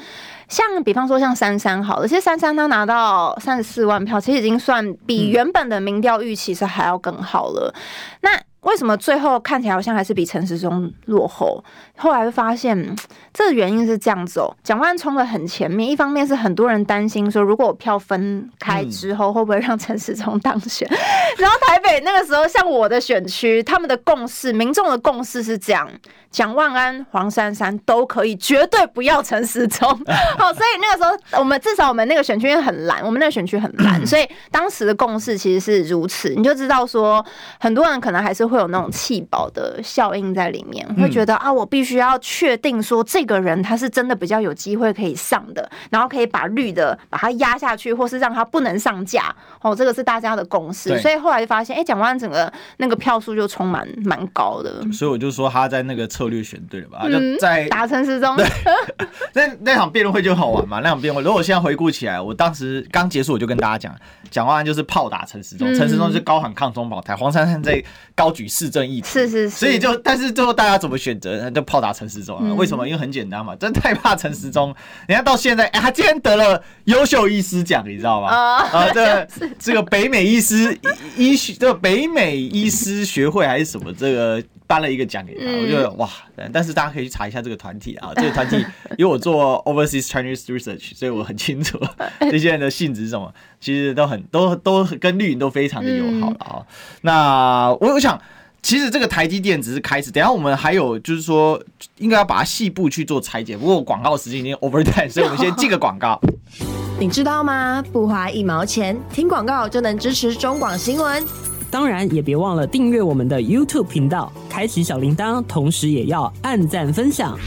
[0.49, 7.75] 像比方说像三三好了，其实三三他拿到三十四万票，其实已经算比原本的民调预期是还要更好了。
[8.21, 8.29] 那
[8.67, 11.63] 为什么最后看起来好像还是比陈时中落后？
[11.95, 12.95] 后来发现，
[13.33, 14.53] 这个原因是这样子哦。
[14.61, 20.85] 蒋万安冲的很前面，一方面是很多人担心说，如果我票分开之后，会不会让陈时中当选？
[20.91, 20.97] 嗯、
[21.39, 25.89] 然后台北那个时候，像我的选区，他们的共识，民众的共识是这样：
[26.37, 29.89] 蒋万安、黄珊珊都可以，绝对不要陈时中。
[30.37, 36.29] 好，所以那个时候，我们至少我们那个选区很蓝，我们那个选区很蓝，所以当时的共识其实是如此。
[36.29, 37.25] 你就知道说，
[37.59, 41.97] 很多人可能还是会有那种气保的效应在里面，会觉得啊，我必须。
[41.97, 50.95] 要确定说这个人他是真的比较有机会可以上的，然后可以把绿的把他压下去，或是让他不能上架哦，这个是大家的共识。
[50.99, 54.79] 所以后来就发现，哎、欸，蒋万安整个那个票数就充满蛮高的。
[54.93, 56.99] 所以我就说他在那个策略选对了吧？
[57.03, 58.35] 嗯、就在打陈时中。
[59.33, 60.79] 那那场辩论会就好玩嘛？
[60.79, 63.95] 那场辩论，如果我现在回顾起来，我当时刚结束，我就跟大家讲，
[64.31, 67.83] 蒋万安就是炮打陈时中，陈时中是高喊抗中保台，黄珊珊在
[68.15, 71.49] 高举举市政议题，是是是，所以就但是最后大家怎么选择？
[71.49, 72.53] 就炮打陈时中啊？
[72.53, 72.87] 为什么？
[72.87, 74.67] 因为很简单嘛，真太怕陈时中。
[75.07, 78.27] 人家到现在，哎，他竟然得了优秀医师奖，你知道吗？
[78.27, 80.77] 啊，这这个北美医师
[81.15, 84.43] 医学，这个北美医师学会还是什么这个。
[84.67, 86.09] 颁了一个奖给他，我觉得哇！
[86.51, 88.57] 但是大家可以去查一下这个团体啊， 这个团体
[88.97, 91.79] 因为我做 Overseas Chinese Research，所以我很清楚
[92.29, 93.33] 这些人的性质是什么。
[93.59, 96.61] 其实都很都都跟绿营都非常的友好了啊。
[97.01, 98.21] 那我我想，
[98.61, 101.59] 其实这个台积电只是开始，等下我们还有就是说，
[101.97, 103.57] 应该要把它细部去做拆解。
[103.57, 106.19] 不过广告时间已经 overtime，所以我们先进个广告。
[106.99, 107.83] 你知道吗？
[107.91, 111.25] 不花一毛钱，听广告就能支持中广新闻。
[111.69, 117.37] 当然，也别忘了订阅我们的 YouTube 频道，开启小铃铛，同时也要按赞分享，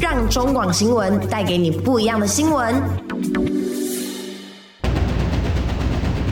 [0.00, 2.74] 让中广新闻带给你不一样的新闻。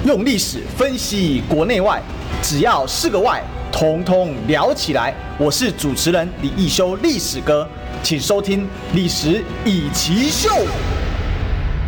[0.06, 2.02] 用历史分析国内外，
[2.42, 5.14] 只要是个“外”，统统聊起来。
[5.38, 7.68] 我是主持人李一修，历史哥，
[8.02, 8.62] 请收听
[8.94, 10.48] 《历史以奇秀》。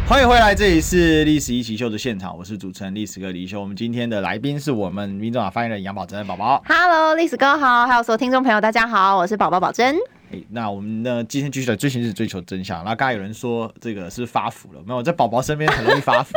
[0.07, 3.59] 欢迎回来，这里是历史一起秀的现场，我是主持人历史哥李修。
[3.59, 6.63] 我们今天的来宾是我们民众党发言人杨宝珍宝宝。
[6.69, 9.97] Hello，历史哥好，还有所有听众朋友，大家好，我是宝宝宝珍。
[10.51, 12.85] 那我们呢，今天继续来追寻是追求真相。
[12.85, 15.03] 那刚才有人说这个是发福了，没有？
[15.03, 16.33] 在宝宝身边很容易发福，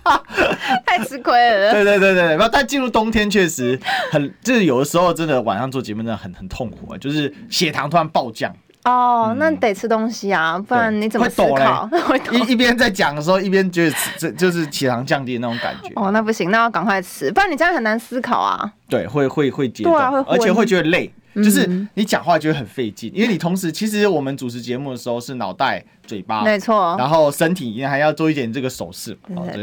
[0.84, 1.72] 太吃亏了。
[1.72, 3.80] 对对对对，但进入冬天确实
[4.12, 8.54] 很， 就是有的时候真的晚上做节目真的很很痛苦啊，就是血糖突然暴降。
[8.84, 11.86] 哦，嗯、那得吃东西啊，不然你怎么思考？
[12.06, 12.32] 会抖。
[12.32, 15.90] 一一边在讲的时候，一边觉得这就是血糖降低的那种感觉。
[15.96, 18.70] 哦，那不行，那要赶快吃，不然你这样很难思考啊。
[18.88, 21.12] 对，会会会解对，啊、而且会觉得累。
[21.36, 29.16] 就是你讲话觉得很费劲，因为你同时其实我们主持节目的时候是脑袋、嘴巴，没错，然后身体还要做一点这个手势，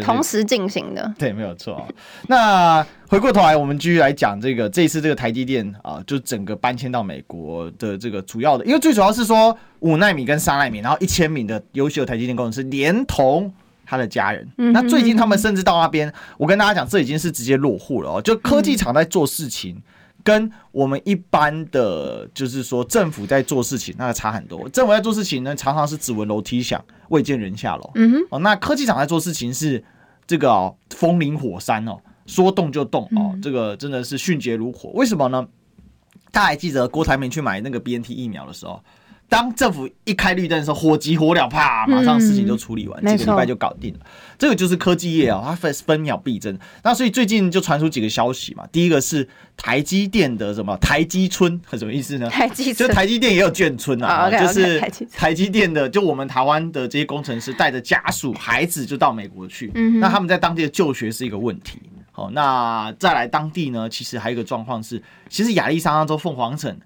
[0.04, 1.88] 同时进行的，对，没有错。
[2.28, 13.54] 那回过头来，我们继续来讲这个这一次这个台积电啊，就整个搬迁到美国的这个主要的，因为最主要是说五纳米跟三纳米，然后一千名的优秀的台积电工程师连同
[13.86, 14.48] 他的家人。
[14.56, 19.82] 那最近他们甚至到那边，我跟大家讲，这已经是直接落户了哦，就科技厂在做事情。
[20.24, 24.68] 跟我们一般的就是说政府在做事情，那个差很多。
[24.70, 27.92] 政府在做事情呢，常常是只闻楼梯响，未见人下楼。
[27.96, 29.84] 嗯哼，哦，那科技厂在做事情是
[30.26, 34.90] 这个哦，风林火山哦，说动就动哦，这个真的是迅捷如火。
[34.94, 35.48] 为什么呢？
[36.32, 38.82] 大家还记得郭台铭去买那个 BNT 疫苗的时候？
[39.32, 44.00] 当政府一开绿灯的时候，火急火燎，啪，马上事情就处理完，嗯、几个礼拜就搞定了。
[44.38, 46.60] 这个就是科技业啊、喔，它分分秒必争。
[46.84, 52.30] 那所以最近就传出几个消息嘛，第一个是台积电的什么台积村，什么意思呢？
[52.30, 54.82] 台积就台积电也有眷村啊，就是
[55.14, 61.80] 台积电的，就我们台湾的这些工程师带着家属、孩子就到美国去，嗯、那他们在当地的就学是一个问题。
[62.12, 66.78] 好，那再来当地呢，其实还有一个状况是，其实亚利桑那州凤凰城。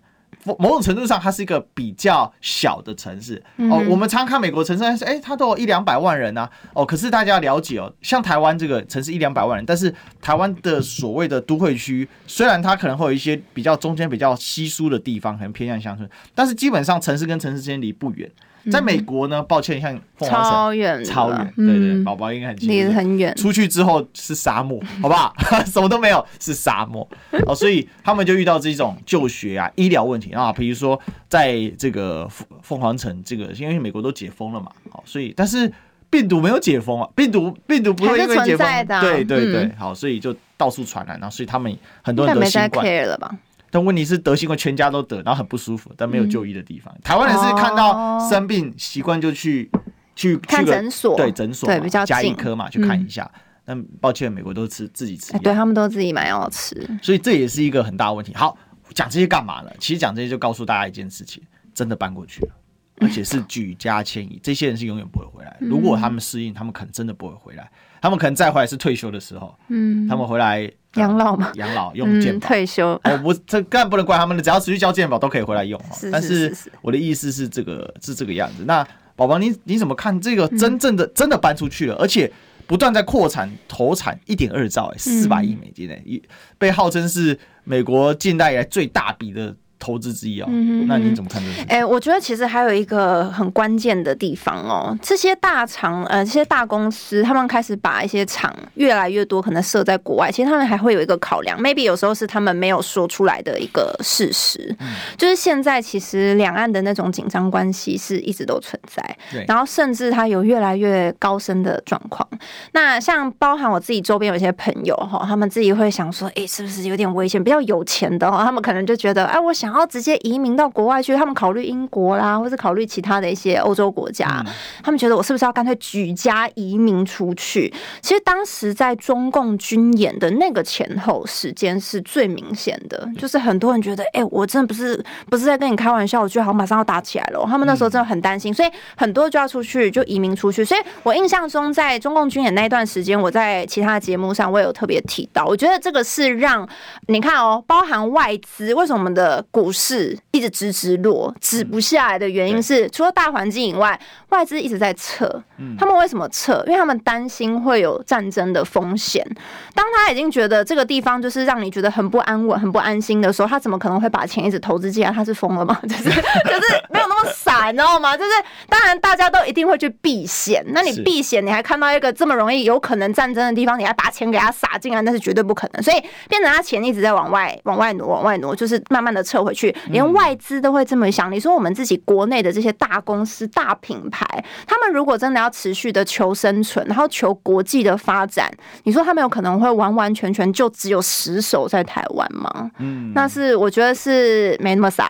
[0.43, 3.83] 某种程度上，它是一个比较小的城市哦。
[3.89, 6.49] 我们常常看美国城市，哎、欸，它都有一两百万人啊。
[6.73, 18.29] 哦，可是大家要了解哦，像台湾这个城市一两百万人，但是台湾的所谓的都会区，虽然它可能会有一些比较中间比较稀疏的地方，可能偏向乡村，但是基本上城市跟城市之间离不远。
[18.71, 23.35] 在美国呢，抱歉，像凤凰城超远，超远，对对，宝宝应该很清楚，离得很远。
[23.35, 25.33] 出去之后是沙漠， 好不好？
[25.65, 27.07] 什么都没有，是沙漠。
[27.45, 32.27] 哦，所以他们就遇到这种就学啊、医疗问题啊，比如说在这个
[32.61, 35.71] 凤凰城，这个因为美国都解封了嘛，好，所以但是
[36.09, 43.35] 病毒没有解封啊，病毒病毒不会因为解封，对对对，好，所以就到处传染，然后所以他们很多人得新冠了吧。
[43.75, 46.93] 但问题是得新冠全家都得，然后很不舒服，但没有就医的地方。
[46.95, 49.69] 嗯、台湾人是看到生病习惯就去
[50.15, 53.29] 去看诊所，对诊所对比较近，家医科嘛去看一下。
[53.35, 58.33] 嗯、但抱歉，美国都吃自己吃药，对他们都自己买药吃，所以这也是一个很大的问题。
[58.33, 58.57] 好，
[58.93, 59.69] 讲这些干嘛呢？
[59.77, 62.53] 其实讲这些就告诉大家一件事情：真的搬过去了，
[63.01, 64.39] 而且是举家迁移。
[64.41, 65.57] 这些人是永远不会回来。
[65.59, 67.69] 如果他们适应，他们可能真的不会回来。
[68.01, 70.71] 他们可能再回来是退休的时候，嗯，他们回来。
[70.95, 75.79] 养老嘛，养老用健保、嗯、退休，我不这更不能怪他们了，只要持续交健保都可以回来用。
[75.93, 76.71] 是是是是，但是。
[76.81, 78.63] 我的意思是这个是这个样子。
[78.65, 82.31] 那宝宝，你你怎么看这个真正的、嗯、真的搬出去了，而且
[82.67, 86.21] 不断在扩产投产一点二兆哎，四百亿美金哎，一
[86.57, 90.47] 被号称是美国近代以来最大笔的投资之一哦，
[90.87, 91.69] 那你怎么看这个？
[91.69, 112.27] 哎、欸，我觉得其实还有一个很关键的地方哦，这些大厂呃，这些大公司，他们开始把一些厂越来越多可能设在国外，其实他们还会有一个考量，maybe 有时候是他们没有说出来的一个事实，嗯、就是现在其实两岸的那种紧张关系是一直都存在，对，然后甚至它有越来越高升的状况。
[112.71, 117.43] 那像包含我自己周边有一些朋友哈，他们自己会想说，哎、欸，是不是有点危险？
[117.43, 119.64] 比较有钱的话，他们可能就觉得，哎、啊，我想。
[119.65, 124.43] 想要直接移民到国外去，他们考虑英国啦，或是考虑其他的一些欧洲国家。
[124.45, 127.73] 嗯、他们觉得我是不是要干脆举家移民出去？
[127.99, 137.43] 其实当时在中共军演的那个前后时间是最明显的，就是很多人觉得，哎、欸，我真的不是不是在跟你开玩笑，我觉得好像马上要打起来了。
[137.47, 140.63] 他们那时候真的很担心，所以很多就要出去，就移民出去。
[140.63, 146.67] 所以我印象中，在中共军演那一段时间，我在其他的节目上我也有特别提到，我觉得这个是让
[147.07, 149.43] 你看哦，包含外资，为什么我们的。
[149.55, 155.41] 股市一直直直落，止不下来的原因是，除了大环境以外，外资一直在撤。
[155.79, 156.61] 他们为什么撤？
[156.67, 159.25] 因为他们担心会有战争的风险。
[159.73, 165.09] 当他已经觉得这个地方就是让你觉得很不安稳、很不安心的时候，他怎么可能会把钱一直投资进来？
[165.09, 165.79] 他是疯了吗？
[165.87, 168.17] 就是就是没有那么傻，你知道吗？
[168.17, 168.31] 就是
[168.67, 170.61] 当然大家都一定会去避险。
[170.73, 175.81] 那你避险，你还看到一个这么容易有可能战争的地方，你还把钱给他撒进来，那是绝对不可能。
[175.81, 179.44] 所以变成他钱一直在往外、往外挪、往外挪，就是慢慢的撤。
[179.45, 181.31] 回去，连外资都会这么想。
[181.31, 184.25] 你说我们自己国内的这些大公司、大品牌，
[184.65, 188.51] 他们如果真的要持续的求生存，然后求国际的发展，
[188.83, 192.71] 你说他们有可能会完完全全就只有死守在台湾吗？
[192.79, 195.07] 嗯，那是我觉得是没那么傻。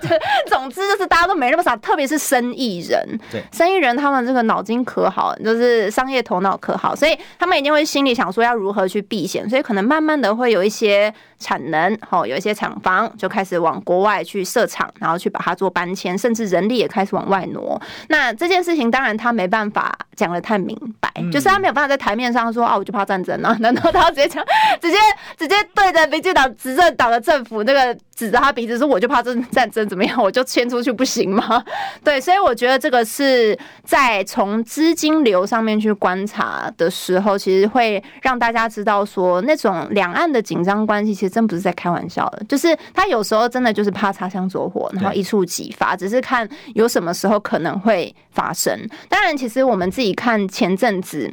[0.46, 13.77] 总之就是大家都没那么傻，特别是生意人，对，生意人他们这个脑筋可好，就是商业头脑可好，所以他们一定会心里想说要如何去避险，所以可能慢慢的会有一些产能，好，有一些厂房就开始往。
[13.82, 17.80] 国外去设厂，然后去把它做搬迁，甚至人力也开始往外挪。
[18.08, 23.56] 那这件事情当然他没办法讲的太明白，嗯、就是他没有办法在台面上说啊，我就怕战争呢、啊？
[23.60, 24.44] 难道他要直接讲，
[24.80, 24.96] 直接
[25.36, 30.20] 直接对着民进党执政党的政府那个指着他鼻子说，我就怕这战争怎么样？
[30.20, 31.64] 我就迁出去不行吗？
[32.02, 43.68] 对，所以我觉得这个是在从资金流上面去观察的时候，其实会让大家知道说，那种两岸的紧张关系其实真不是在开玩笑的，就是他有时候真的。
[43.78, 48.76] 就是怕擦枪走火，然后一触即发，只是看有什么时候可能会发生。
[49.08, 51.30] 当然，其实我们自己看前阵子，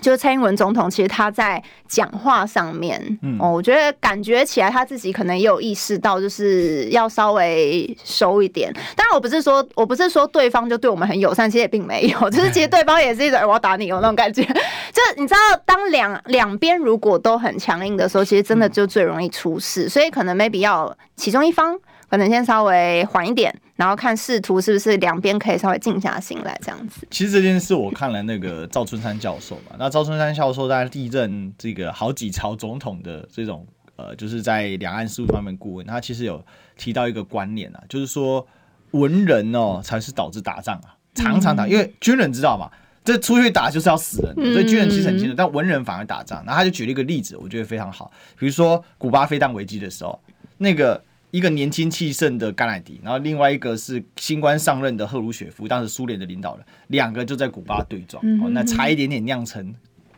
[0.00, 8.72] 就是蔡英文总统，其实他在讲话上面，嗯，哦，我觉得感觉起来他自己可能也有意识到，就是要稍微收一点。
[8.96, 14.42] 当然，我不是说我不是说对方就对我们很友善，其实也并没有， 就是其实对方也是一种我要打你有那种感觉。
[14.92, 19.88] 就是你知道，当两两边如果都很强硬的时候，其实真的就最容易出事。
[19.88, 21.78] 所以可能 maybe 要其中一方
[22.10, 23.54] 可能先稍微缓一点。
[23.76, 27.08] 然后看试图是不是两边可以稍微静下心来这样子。
[27.10, 36.44] 其实这件事我看了那个赵春山教授嘛，那赵春山教授在历任这个好几朝总统的这种呃，就是在两岸事务方面顾问，他其实有
[36.76, 38.46] 提到一个观念啊，就是说
[38.90, 42.70] 文人哦才是导致打仗啊，常常打，因为军人知道嘛，
[43.02, 46.44] 这出去打就是要死人，所以军人其实很清楚，但文人反而打仗。
[46.44, 50.20] 然后他就举了一个例子，我觉得非常好，比如说古巴飞弹危机的时候，
[50.58, 51.02] 那个。
[51.30, 59.72] 一个年轻气盛的甘乃迪，然后另外一个是新官上任的赫鲁雪夫，当时苏联的领导人，两个就在古巴对撞，哦，那差一点点酿成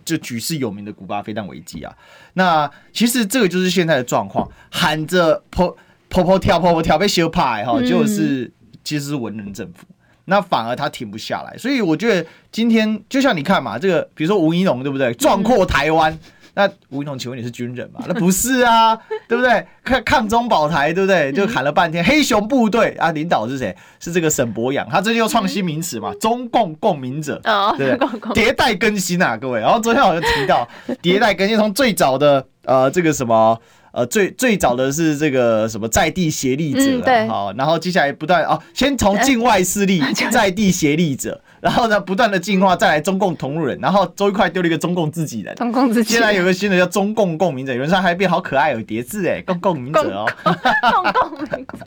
[0.04, 1.94] 就举世有名的古巴飞弹危机啊。
[2.32, 5.76] 那其实这个就是现在的状况，喊着跑
[6.08, 8.50] 跑跑跳跑跑跳被修派哈，就是
[8.82, 9.86] 其实是文人政府，
[10.24, 11.56] 那反而他停不下来。
[11.58, 16.18] 所以我觉得今天就像你看嘛，这个比如说吴怡农对不对，壮阔台湾。
[16.54, 18.00] 那吴怡农，请问你是军人吗？
[18.06, 18.94] 那不是啊，
[19.26, 19.66] 对不对？
[19.82, 21.32] 抗抗中保台，对不对？
[21.32, 23.74] 就喊了半天黑熊部队啊，领导是谁？
[23.98, 27.40] 是这个沈博洋，他最近又创新名词嘛，中共共鸣者，
[27.78, 28.50] 对不对？
[28.50, 29.60] 迭代更新啊，各位。
[29.60, 30.68] 然后昨天好像提到
[31.02, 33.58] 迭代更新，从最早的呃这个什么
[33.92, 41.40] 呃最最早的是这个什么在地协力者，对，好，然后接下来不断哦，先从境外势力在地协力者。
[41.62, 46.20] 然后呢，不断的进化，再来中共同路人，然后周一块丢了一个中共自己人，中共自己人。
[46.20, 51.86] 现在有个新的叫中共共鸣者，有人说还变好可爱，有叠字哎，共共鸣者哦，共共鸣者。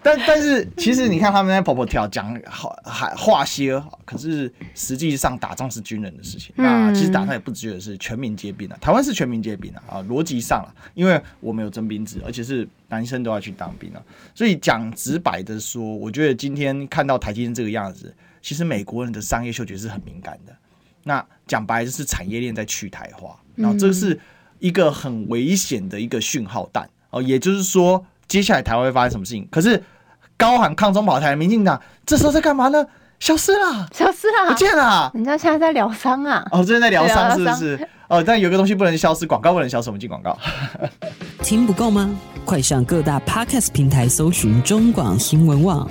[0.00, 6.54] 但但是其实你看他们在跑跑跳讲好还话些，可是实际上打仗是军人的事情。
[6.54, 14.00] 那其实打仗也不只有是全民皆兵啊，台湾是全民皆兵啊，啊逻辑上啊，因为我们有征兵制，而且是男生都要去当兵啊，
[14.36, 18.14] 所以讲直白的说，我觉得今天看到台积电这个样子。
[18.40, 20.52] 其实美国人的商业嗅觉是很敏感的，
[21.04, 24.18] 那讲白就是产业链在去台化，然后这是
[24.58, 29.46] 一个很危险的一个讯号弹哦，也就是说接下来台湾会发生什么事情。
[29.50, 29.82] 可是
[30.36, 32.86] 高喊抗中保台的民进党，这时候在干嘛呢？
[33.20, 35.10] 消失了，消失了，不见了。
[35.12, 36.46] 人家现在在疗伤啊！
[36.52, 37.88] 哦，最近在疗伤是不是？
[38.06, 40.38] 哦，但有个东西不能消失，广告不能消失，我们进广告。
[41.42, 42.16] 听不够吗？
[42.44, 45.90] 快上各大 Podcast 平台搜寻中广新闻网，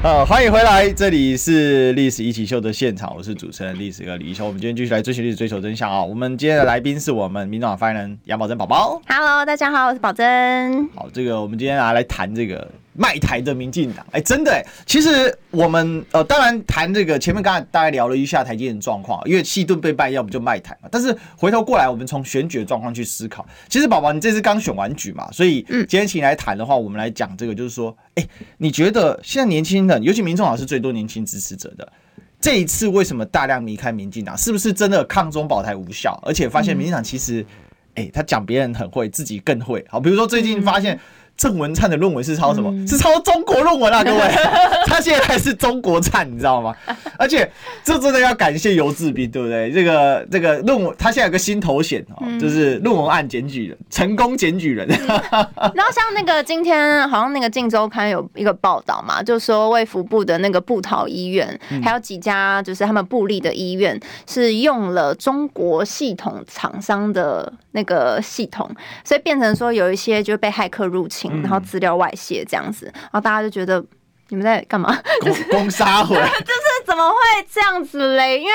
[0.00, 4.46] 呃，欢迎回来，这里是《历史一起秀》的现场，我是主持人历史哥李一修。
[4.46, 6.00] 我们今天继续来追寻历史，追求真相啊！
[6.00, 9.02] 我们今天的来宾是我们民众党发言人杨宝珍宝宝。
[9.08, 10.88] Hello，大家好，我是宝珍。
[10.94, 12.70] 好，这个我们今天啊来谈这个。
[12.98, 20.88] 卖台的民进党，哎，真的哎，其实我们呃，当然谈这个前面刚才大概聊了一下台积电的状况，因为西顿被卖，要不就卖台嘛。
[20.90, 23.46] 但是回头过来，我们从选举的状况去思考。
[23.68, 28.26] 其实宝宝，你这次刚选完举嘛，所以今天请你来谈的话，我们来讲这个，就是说，哎，
[28.56, 31.92] 你觉得现在年轻人，尤其民众党是最多年轻支持者的，
[32.40, 34.36] 这一次为什么大量离开民进党？
[34.36, 36.20] 是不是真的抗中保台无效？
[36.26, 37.46] 而且发现民进党其实，
[37.94, 39.84] 哎，他讲别人很会，自己更会。
[39.88, 40.98] 好，比如说最近发现。
[41.38, 42.68] 郑文灿的论文是抄什么？
[42.70, 44.20] 嗯、是抄中国论文啊，各位！
[44.86, 46.74] 他现在还是中国灿，你知道吗？
[47.16, 47.48] 而且
[47.84, 49.70] 这真的要感谢游志斌，对不对？
[49.70, 54.88] 这个这个论文，他现在有个新头衔哦，嗯、就是论文案检举人，成功检举人。
[54.90, 55.08] 嗯、
[55.74, 68.68] 然后像那个今天好像那个《镜周刊》有一个报道嘛，就说卫福部的那个布桃医院，嗯、还有几家就是他们布立的医院，是用了中国系统厂商的那个系统，
[69.04, 71.30] 所以变成说有一些就被骇客入侵。
[71.42, 73.84] 然后资料外泄这样子，然后大家就觉得
[74.30, 74.98] 你们在干嘛？
[75.52, 77.16] 攻杀回来， 就是怎么会
[77.48, 78.40] 这样子嘞？
[78.40, 78.52] 因为。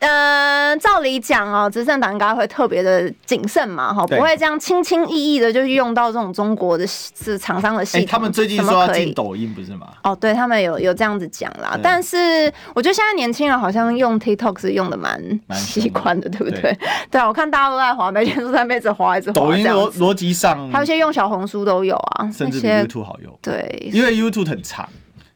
[0.00, 8.06] 呃，照理讲哦，执政党应该会特别的谨慎嘛，哈，不会这样轻轻易易的就用到这种中国的是厂商的系统。
[8.06, 9.88] 欸，他们最近说要进抖音，不是吗？
[10.02, 11.78] 哦，对他们有有这样子讲啦。
[11.82, 15.18] 但是我觉得现在年轻人好像用 TikTok 是用的蛮
[15.54, 16.60] 习惯的，对不对？
[16.60, 16.78] 对，
[17.12, 19.34] 对啊，我看大家都在滑，每天都在一直滑，一直滑。
[19.34, 23.32] 抖音逻逻辑上，还有一些用小红书都有啊，甚至比 YouTube 好用。
[23.40, 24.86] 对，因为 YouTube 很长。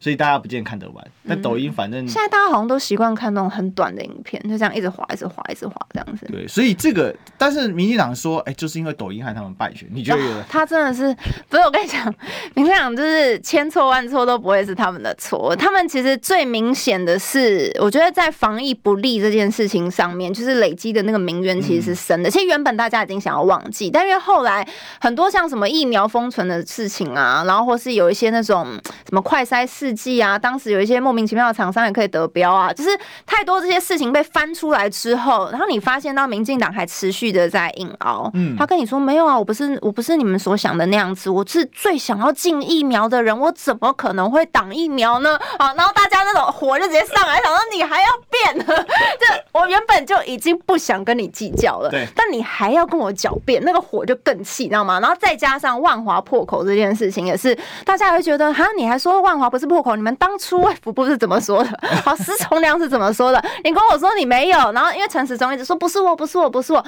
[0.00, 6.26] 所以大家不见看得完，但抖音反正现在大家好像都习惯看那种很短的影片，就这样一直滑，一直滑，一直滑这样子。
[6.26, 10.44] 对，所以这个，但是民进党说，哎，就是因为抖音害他们败选，你觉得？
[10.48, 11.14] 他真的是
[11.48, 11.62] 不是？
[11.64, 12.14] 我跟你讲，
[12.54, 15.54] 民进党就是千错万错都不会是他们的错。
[15.56, 22.30] 他们其实最明显的是，我觉得在防疫不力这件事情上面，就是累积的那个民怨其实是深的。
[22.30, 24.66] 其实原本大家已经想要忘记，但因为后来
[25.00, 28.64] 很多像什么疫苗封存的事情啊，然后或是有一些那种
[29.08, 30.68] 什么快筛试剂啊，当时。
[30.68, 32.90] 有一些莫名其妙的厂商也可以得标啊，就是
[33.24, 45.38] 太多这些事情被翻出来之后，然后你发现到民进党还持续的在硬熬，嗯，他跟你说没有啊，我不是我不是你们所想的那样子，我是最想要进疫苗的人，我怎么可能会挡疫苗呢？
[45.56, 48.66] 啊，然后大家那种火就直接上来，想说你还要辩？
[48.66, 55.00] 这我原本就已经不想跟你计较了，对，但你还要跟我狡辩，那个火就更气，你知道吗？
[55.00, 60.60] 然后再加上万华破口这件事情，也是大家会觉得，哈，你还说万华不是破口，你们当初。
[60.62, 61.70] 卫福部是怎么说的？
[62.04, 63.42] 好，施崇良是怎么说的？
[63.64, 66.84] 你跟我说你没有，然后因为陈时中一直说不是我，不是我，不是我。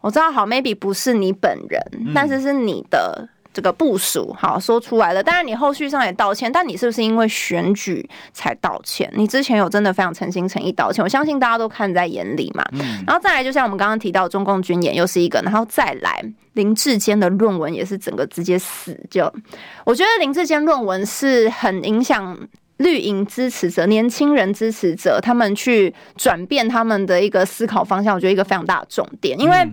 [0.00, 5.22] 我知道，好，maybe 不是你本人，但是是你的这个部署，好说出来了。
[5.22, 9.10] 当然，你后续上也道歉，但你是不是因为选举才道歉？
[9.16, 11.02] 你之前有真的非常诚心诚意道歉？
[11.02, 12.64] 我相信大家都看在眼里嘛。
[13.06, 18.98] 然后再来，就像我们刚刚提到中共军演又是一个，然后再来林志坚的论文也是整个直接死。
[19.10, 19.32] 就
[19.84, 22.38] 我觉得林志坚论文是很影响。
[22.76, 29.70] 绿营支持者、年轻人支持者，他们去转变他们的一个思考方向，我觉得一个非常大的重点，因为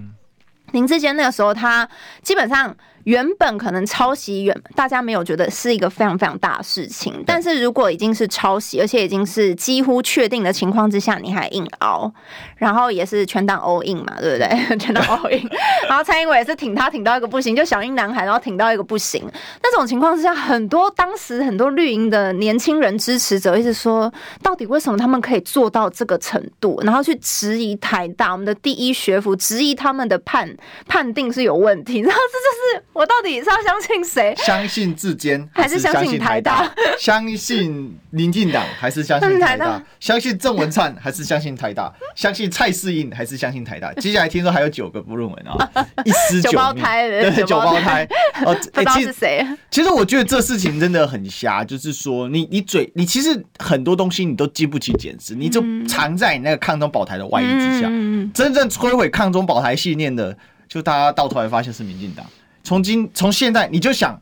[0.74, 1.88] 林志坚那个时候，他
[2.22, 2.76] 基本上。
[3.08, 12.12] 原本可能抄袭，原大家没有觉得是一个非常非常大的事情，但是如果已经是抄袭，而且已经是几乎确定的情况之下，你还硬熬，
[12.58, 14.50] 然后也是全党 all in 嘛，对不对？
[14.78, 15.42] 全党 all in，
[15.88, 19.24] 然后蔡英文也是挺他挺到一个不行，就小英男孩，然后挺到一个不行。
[19.64, 24.12] 那种情况之下，很多当时很多绿营的年轻人支持者一直说，
[24.44, 26.78] 到底为什么他们可以做到这个程度？
[26.84, 30.54] 然后去质疑台大我们的第一学府，质疑他们的判
[30.90, 32.00] 判定是有问题。
[32.04, 32.97] 然后这就是。
[32.98, 34.34] 我到底是要相信谁？
[34.38, 36.68] 相信志坚还是相信台大？
[36.98, 39.80] 相信民进党还是相信台大？
[40.00, 41.94] 相信郑文灿还是相信台大？
[42.16, 43.94] 相信蔡适应还是相信台大？
[43.94, 45.70] 接下来听说还有九个不论文啊，
[46.06, 48.04] 一尸九命，对，九胞胎
[48.44, 49.46] 哦， 不知道是谁？
[49.70, 57.88] 其实我觉得这事情真的很瞎，就是说你你嘴你其实很多东西你都经不起检视，你就藏在你那个抗中保台的外衣之下，
[58.34, 60.36] 真正摧毁抗中保台信念的。
[60.68, 62.26] 就大家到头来发现是民进党。
[62.68, 64.20] 从今从现在你就想，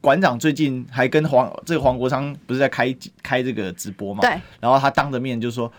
[0.00, 4.22] 馆长最近还跟黄这个黄国昌不是在开开这个直播嘛？
[4.22, 4.30] 对。
[4.60, 5.70] 然后他当着面就说：“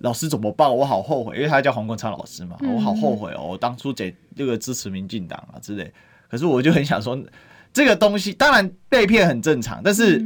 [0.00, 0.74] 老师怎么办？
[0.74, 5.92] 我好后悔，因为他叫黄国昌老师嘛，我好后悔哦，我当初这这个支持民进党啊之类。
[6.30, 7.18] 可是我就很想说，
[7.70, 10.24] 这个东西当然被骗很正常，但是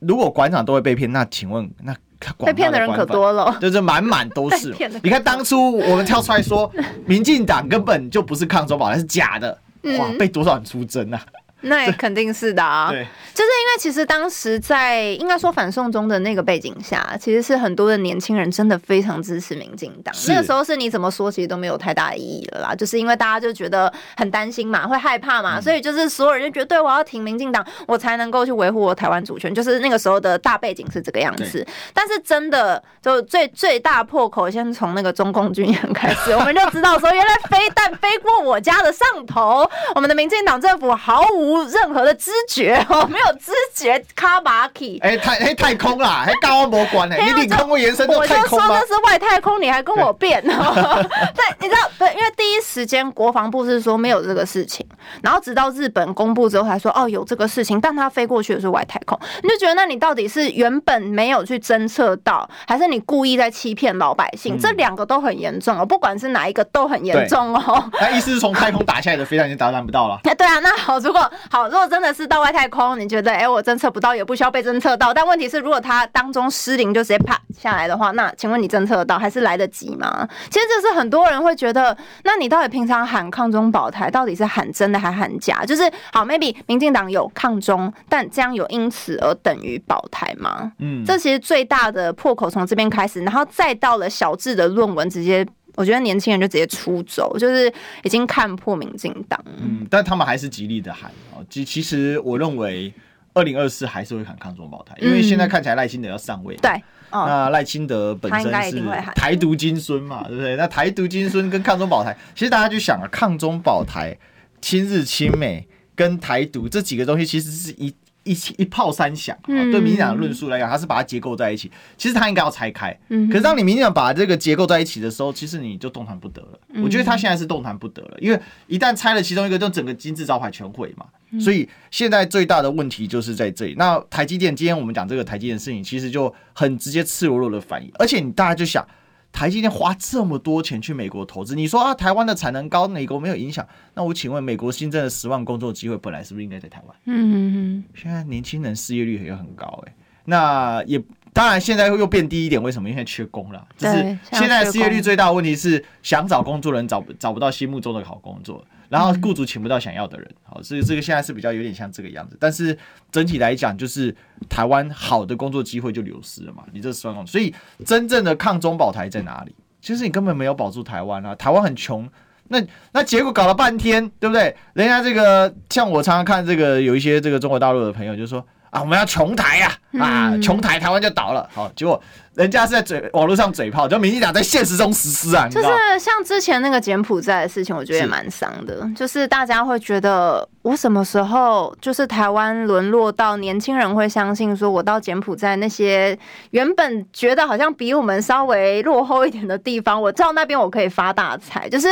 [0.00, 1.96] 如果馆长都会被骗，那请问那？”
[2.44, 4.76] 被骗的人可多了，就是满满都是。
[5.02, 6.70] 你看当初我们跳出来说，
[7.06, 9.58] 民进党根本就不是抗中保台，是假的，
[9.98, 11.24] 哇，被多少人出征啊？
[11.62, 20.14] 那也肯定是的啊，对，就是因为其实当时在应该说反送中的那个背景下，其实是很多的年轻人真的非常支持民进党。
[20.28, 29.54] 那个时候是你怎么说，其实都没有太大的意义了啦，就是因为大家就觉得很担心嘛，会害怕嘛，所以就是所有人就觉得，对，我要挺民进党，我才能够去维护我台湾主权。
[29.54, 31.66] 就是那个时候的大背景是这个样子。
[31.92, 41.49] 但是真的就最最大破口，先从那个中共军演开始， 我们就知道说，原来飞弹飞过我家的上头，我们的民进党政府毫无。
[41.50, 44.98] 无任何的知觉哦， 没有知觉，卡巴奇。
[45.02, 48.66] 哎，太哎太空啦，还高安博关呢， 你领空会延伸到太空吗？
[48.68, 51.02] 我就说那是外太空，你还跟我辩哦？
[51.34, 54.86] 对，你知道对，因为第一时间国防部是说没有这个事情，
[55.22, 64.56] 然后直到日本公布之后才说哦有这个事情，但他飞过去的是外太空，你就觉得那你到底是原本没有去侦测到，还是你故意在欺骗老百姓？
[64.56, 67.90] 嗯、这两个都很严重哦，不管是哪一个都很严重哦。
[68.00, 70.20] 那意思是从太空打下来的飞弹已经打拦不到了？
[70.24, 75.14] 哎， 对啊，那好，如果好，如果真的是到外太空，你觉得，哎、欸，我侦测不到，也不需要被侦测到。
[75.14, 80.28] 但问题是，如果它当中失灵就直接啪下来的话，那请问你侦测得到，还是来得及吗？
[80.50, 85.64] 其实这是很多人会觉得，那你到底平常喊抗中保台，到底是喊真的还喊假？
[85.64, 90.72] 就是好，maybe 民进党有抗中，但这样有因此而等于保台吗？
[90.78, 95.46] 嗯，这其实最大的破口从这边开始，然后再到了小智的论文直接。
[95.80, 97.72] 我觉得年轻人就直接出走，就是
[98.02, 99.42] 已经看破民进党。
[99.46, 101.42] 嗯，但他们还是极力的喊哦。
[101.48, 102.92] 其其实我认为，
[103.32, 106.54] 二零二四还是会喊抗中保台，因为现在看起来赖清德要上位。
[106.56, 106.70] 对，
[107.10, 108.82] 那赖清德本身是
[109.14, 110.54] 台独金孙嘛，对不对？
[110.56, 114.14] 那台独金孙跟抗中保台，其实大家就想啊，抗中保台、
[114.60, 115.66] 亲日亲美
[115.96, 117.94] 跟台独这几个东西，其实是一。
[118.30, 121.68] 一起一炮三响，对民进党的论述来讲，他是把它结构在一起。
[121.96, 122.96] 其实他应该要拆开。
[123.08, 126.58] 可是当你民进党把这个结构在一起的时候，其实你就动弹不得了。
[126.80, 131.06] 我觉得他现在是动弹不得了，因为一旦拆了其中一个，就整个金字招牌全毁嘛。
[131.40, 133.74] 所以现在最大的问题就是在这里。
[133.76, 137.90] 那台积电，今天我们讲这个台积电的事情，其实就很直接、赤裸裸的反应。
[137.98, 138.86] 而且你大家就想。
[139.32, 143.66] 台积电花这么多钱去美国投资，你说啊，台湾的产能高，美国没有影响？
[143.94, 146.96] 那我请问，美国新增的十万工作机会，本来是不是应该在台湾？
[147.04, 147.84] 嗯嗯嗯。
[147.94, 151.02] 现在年轻人失业率也很高，欸，哎，那也
[151.32, 152.88] 当然现在又变低一点，为什么？
[152.88, 153.66] 因为缺工了。
[153.76, 158.64] 就是现在失业率最大的问题是，想找工作人找不找不到心目中的好工作。
[158.88, 162.36] 然后雇主请不到想要的人，好，所以这个现在是比较有点像这个样子。
[162.40, 162.76] 但是
[163.12, 164.12] 整体来讲，就是
[164.48, 166.64] 台湾好的工作机会就流失了嘛。
[166.72, 167.54] 你这十万工，所以
[167.86, 169.54] 真正的抗中保台在哪里？
[169.80, 171.34] 其实你根本没有保住台湾啊！
[171.36, 172.06] 台湾很穷，
[172.48, 172.60] 那
[172.90, 174.56] 那结果搞了半天，对不对？
[174.74, 181.48] 人家这个像我常常看这个有一些这个中国大陆的朋友就说啊，我们要穷台呀，啊，啊穷台台湾就倒了。
[181.52, 182.00] 好，结果。
[182.40, 185.46] 人家是在嘴网络上嘴炮，就民进党在现实中实施啊！
[185.46, 185.68] 就是
[185.98, 188.88] 像之前那个柬埔寨的事情，我觉得也蛮伤的。
[188.96, 196.18] 就是大家会觉得，我什么时候就是台湾沦落到年轻人会相信说，我到柬埔寨那些
[196.52, 201.68] 原本觉得好像比我们稍微落后一点的地方，我到那边我可以发大财。
[201.68, 201.88] 就是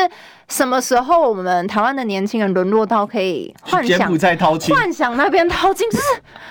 [0.49, 6.05] 什么时候我们台湾的年轻人沦落到可以幻想柬埔寨掏金，幻想那边掏金，就是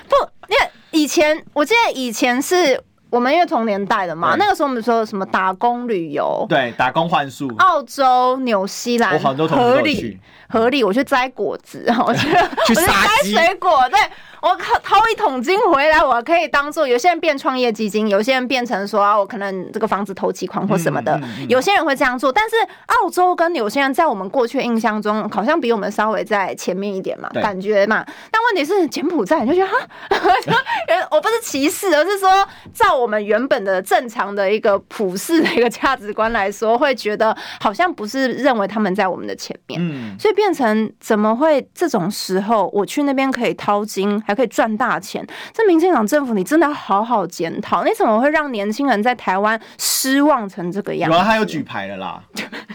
[0.07, 0.15] 不，
[0.49, 2.79] 因为以前我记得以前是。
[3.09, 12.83] 我们因为同年代的嘛，那个时候我们说什么打工旅游，对，打工换宿，澳洲、纽西兰，我很多同学都去，合理，我去摘果子，我去， 我去摘
[13.23, 13.99] 水果，对，
[14.41, 21.19] 我靠，掏一桶金回来，我可以当做有些人变创业基金，有些人变成说啊，我可能这个房子投期款或什么的，
[21.49, 22.31] 有些人会这样做。
[22.31, 22.55] 但是
[22.87, 28.05] 澳洲跟有些人在我们过去的印象中，好像比我们稍微在前面一点嘛，感觉嘛。
[28.31, 29.77] 但问题是柬埔寨，你就觉得哈，
[31.11, 32.29] 我不是歧视，而是说，
[32.73, 45.25] 照我们原本的正常的一个普世的一个价值观来说，会觉得好像不是认为他们在我们的前面，嗯、所以变成怎么会这种时候我去那边可以掏金，还可以赚大钱？
[45.53, 51.15] 这民进党政府，你真的要好好检讨，你怎么会让年轻人在台湾失望成这个样子？
[51.15, 52.21] 有啊，他有举牌了啦，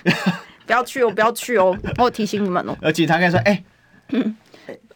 [0.64, 2.74] 不要去哦，不要去哦，我提醒你们哦。
[2.80, 3.64] 呃，警察跟你说，哎、欸，
[4.08, 4.34] 嗯。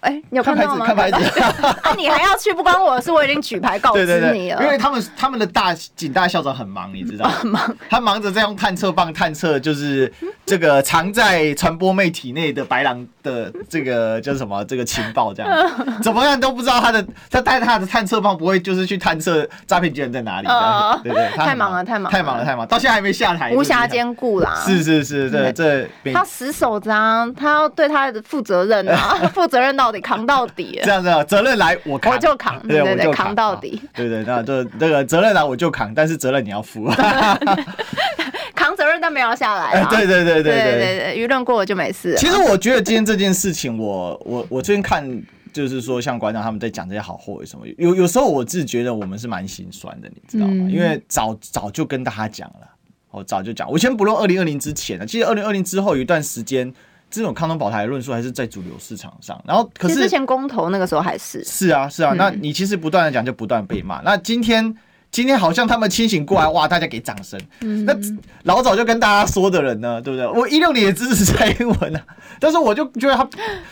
[0.07, 0.87] 哎、欸，你有看到吗？
[0.87, 1.79] 看牌子，看牌子。
[1.85, 2.53] 那你还要去？
[2.57, 4.31] 不关我的事，我已经举牌告知你了。
[4.31, 7.33] 对对对， 因为他们他们的大警大校长很忙，你知道吗？
[7.45, 10.11] 忙，他忙着在用探测棒探测，就是
[10.47, 14.65] 这个藏在传播妹体内的白狼的这个叫什么？
[14.65, 15.71] 这个情报这样，
[16.03, 20.47] 怎么样都不知道他的他带他的探测棒不会就是去探测诈骗集团在哪里？
[20.49, 24.55] 呃、对，对对，太忙了，太忙，太忙了，太忙，到现在还没下台，无暇兼顾啦。
[24.65, 29.96] 是是是，这这他死守着啊，他要对他的负责任啊，负责任到底。
[30.01, 36.91] 扛到底， 这样子，责任来我扛，我就扛，对对对，扛到底，对对，那就这个责任来我就扛，但是责任你要负，
[38.55, 42.15] 扛责任但没有下来， 对对对对对对，舆论过了就没事。
[42.17, 45.23] 其实我觉得今天这件事情，我我我最近看，
[45.53, 50.69] 就是说像馆长他们在讲这些好货为什么，有有时候我自己觉得我们是蛮心酸的，你知道吗？
[50.71, 52.69] 因为早早就跟大家讲了，
[53.11, 56.73] 我早就讲，我先不论二零二零之前呢，其实二零二零之后有一段时间。
[57.17, 64.77] 这种康东宝台的论述还是在主流市场上，然后可是之前公投那个时候还是是啊是啊，那你其实不断的讲就不断被骂，那今天
[65.11, 67.41] 今天好像他们清醒过来，哇，大家给掌声。
[67.87, 67.97] 那
[68.43, 70.29] 老早就跟大家说的人呢，对不对？
[70.29, 72.05] 我一六年也支持蔡英文啊，
[72.39, 73.27] 但是我就觉得他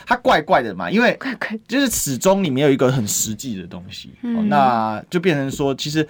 [0.07, 1.18] 他怪怪的嘛，因为
[1.68, 4.11] 就是始终里面有一个很实际的东西，
[4.49, 6.09] 那就变成说，其实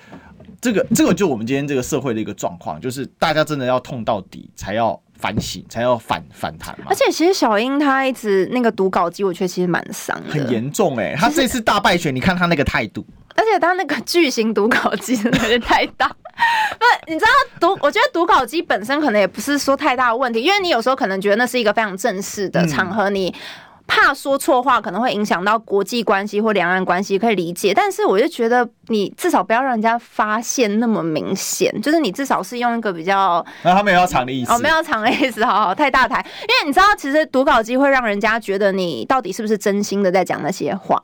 [0.60, 5.00] 这个这个就我们今天这个社会的一个状况，就是大家真的要痛到底才要。
[5.24, 11.16] 反省才要反反弹嘛，而且其实小英她一直那个读稿机，我觉得其实蛮伤的，很严重哎、欸。
[11.16, 13.02] 他这次大败选，你看她那个态度，
[13.34, 16.06] 而且她那个巨型读稿机真的是太大。
[16.78, 23.30] 不，你知道读，我觉得读稿机本身可能也不是说太大的问题，因为你有时候可能觉得那是一个非常正式的场合，你。
[23.30, 23.40] 嗯
[23.86, 27.74] 怕说错话可能会影响到国际关系或两岸关系，可以理解。
[27.74, 33.44] 但是我就觉得你至少不要让人家发现那么明显，就是你至少是用一个比较……
[33.62, 36.24] 那他没有要藏的意思哦，没有藏的意思，好好太大台。
[36.42, 40.98] 因为你知道，其实读稿机会让人家觉得你到底是不是真心的在讲那些话，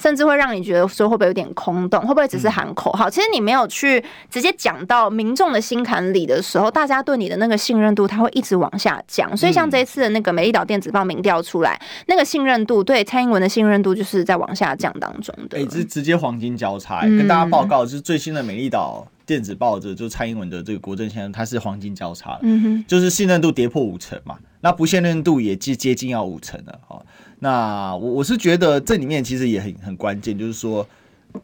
[0.00, 3.08] 甚至会让你觉得说会不会有点空洞，会不会只是喊口号？
[3.08, 9.34] 其实你没有去直接讲到民众的心坎里的时候，大家对你的那个信任度，它会一直往下降。
[9.34, 12.26] 所以像这一次的那个美丽岛电子报民调出来，那个。
[12.26, 15.56] 信任度，对蔡英文的信任度就是在往下降当中的。
[15.56, 17.06] 哎、欸，这是直接黄金交叉、欸。
[17.08, 26.80] 嗯、跟大家报告，就是最新的美丽岛电子报的，就是蔡英文的这个国政先生，他是黄金交叉，嗯哼，就是信任度跌破五成嘛，那不信任度也接接近要五成了。
[26.88, 27.04] 哦，
[27.40, 30.86] 那我我是觉得这里面其实也很很关键，就是说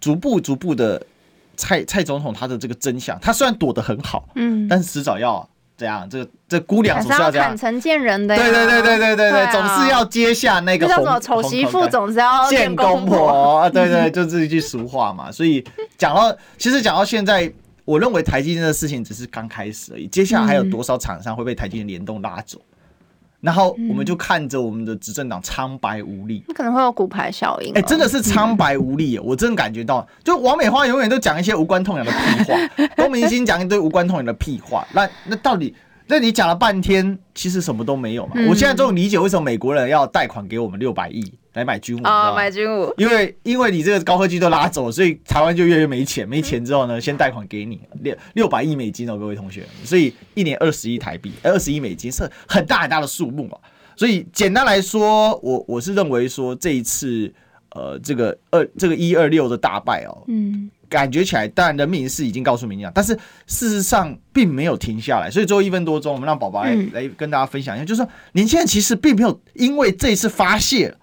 [0.01, 1.05] 逐步逐步的
[1.57, 5.49] 蔡蔡总统他的这个真相，他虽然躲得很好，嗯，但是迟早要。
[5.83, 10.87] 这样，这这姑娘总是要这样坦诚见人的，对对对对对对对，总是要接下那个。
[10.87, 11.18] 叫什么？
[11.18, 15.30] 丑媳妇总是要见公婆， 对对，就是一句俗话嘛。
[15.33, 15.64] 所以
[15.99, 17.53] 讲到，其实讲到现在，
[17.85, 22.61] 我认为台积电的事情只是刚开始而已，接下来还有多少厂商会被台积电联动拉走？
[23.43, 27.74] 然后我们就看着我们的执政党苍白无力，可能会有骨牌效应。
[27.74, 34.86] 哎，真的是苍白无力， 我真的感觉到，就王美花永远都讲一些无关痛痒的屁话，龚明鑫讲一堆无关痛痒的屁话。
[34.93, 35.74] 那那到底，
[36.07, 38.34] 那你讲了半天，其实什么都没有嘛？
[38.49, 41.34] 我现在终于理解为什么美国人要贷款给我们六百亿。
[41.55, 42.34] 来买军武啊！
[42.34, 46.26] 买军武，因为因为你这个高科技都拉走，所以台湾就越来越没钱。
[46.26, 49.66] 没钱之后呢，先贷款给你六六百亿美金哦，各位同学。
[49.84, 53.61] 所以一年二十亿台币，二十亿美金是很大很大的数目啊。
[53.96, 57.30] 所以简单来说，我我是认为说这一次
[57.74, 63.12] 呃这个二这个一二六的大败哦，嗯，感觉起来当然人民是已经告诉民进党，但是
[63.46, 65.30] 事实上并没有停下来。
[65.30, 70.96] 所以最后一分多钟，我们让宝宝来、嗯、来跟大家分享一下，就是说年轻人其实并没有因为这一次发泄。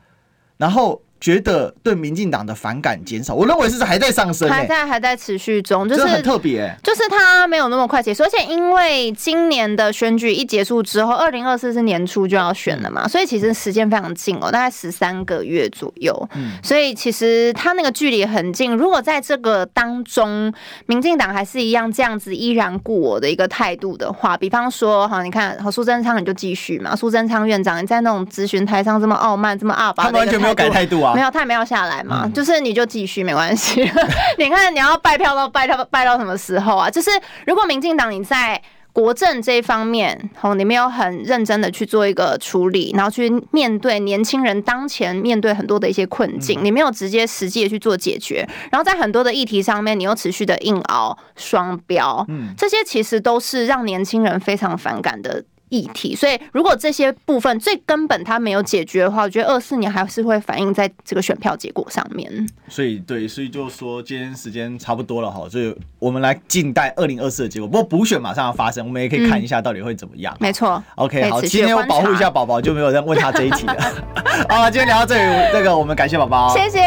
[0.59, 1.01] 然后。
[1.19, 18.75] 觉得对民进党的反感减少，我认为是还在上升，欸，还在还在持续中，就是很特别，欸，就是他没有那么快结束，而且因为今年的选举一结束之后，二零二四是年初就要选了嘛，所以其实时间非常近哦，大概十三个月左右，嗯，所以其实他那个距离很近。
[18.77, 20.53] 如果在这个当中，
[20.85, 31.08] 民进党还是一样这样子依然故我的一个态度的话，比方说，哈，你看，和苏贞昌你就继续嘛，苏贞昌院长你在那种咨询台上这么傲慢，这么二八，他们完全没有改态度啊。
[31.11, 31.15] 啊。
[31.15, 33.81] 没有，他也没有下来嘛，嗯、就是你就继续没关系。
[34.37, 36.89] 你看你要拜票都拜到拜到什么时候啊？
[36.89, 37.11] 就是
[37.45, 38.61] 如果民进党你在。
[38.91, 55.45] 国政这一方面，哦，你没有很认真的去做一个处理，然后去面对年轻人当前面对很多的一些困境，你没有直接实际的去做解决，然后在很多的议题上面，你又持续的硬熬双标，嗯，这些其实都是让年轻人非常反感的。
[55.69, 62.47] 议题，所以如果这些部分最根本它没有解决的话，我觉得二四年还是会反映在这个选票结果上面。
[62.67, 67.67] 所以对，所以就说今天时间差不多了哈，所以我们来静待二零二四的结果。
[67.67, 70.35] 不过补选马上要发生，我们也可以看一下到底会怎么样。
[70.39, 73.75] 没错，OK，好，今天我保护一下宝宝，就没有人问他这一题了。
[74.49, 76.79] 好，今天聊到这里，这个我们感谢宝宝，谢谢，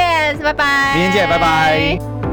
[0.42, 2.31] 拜拜，明天见，拜拜。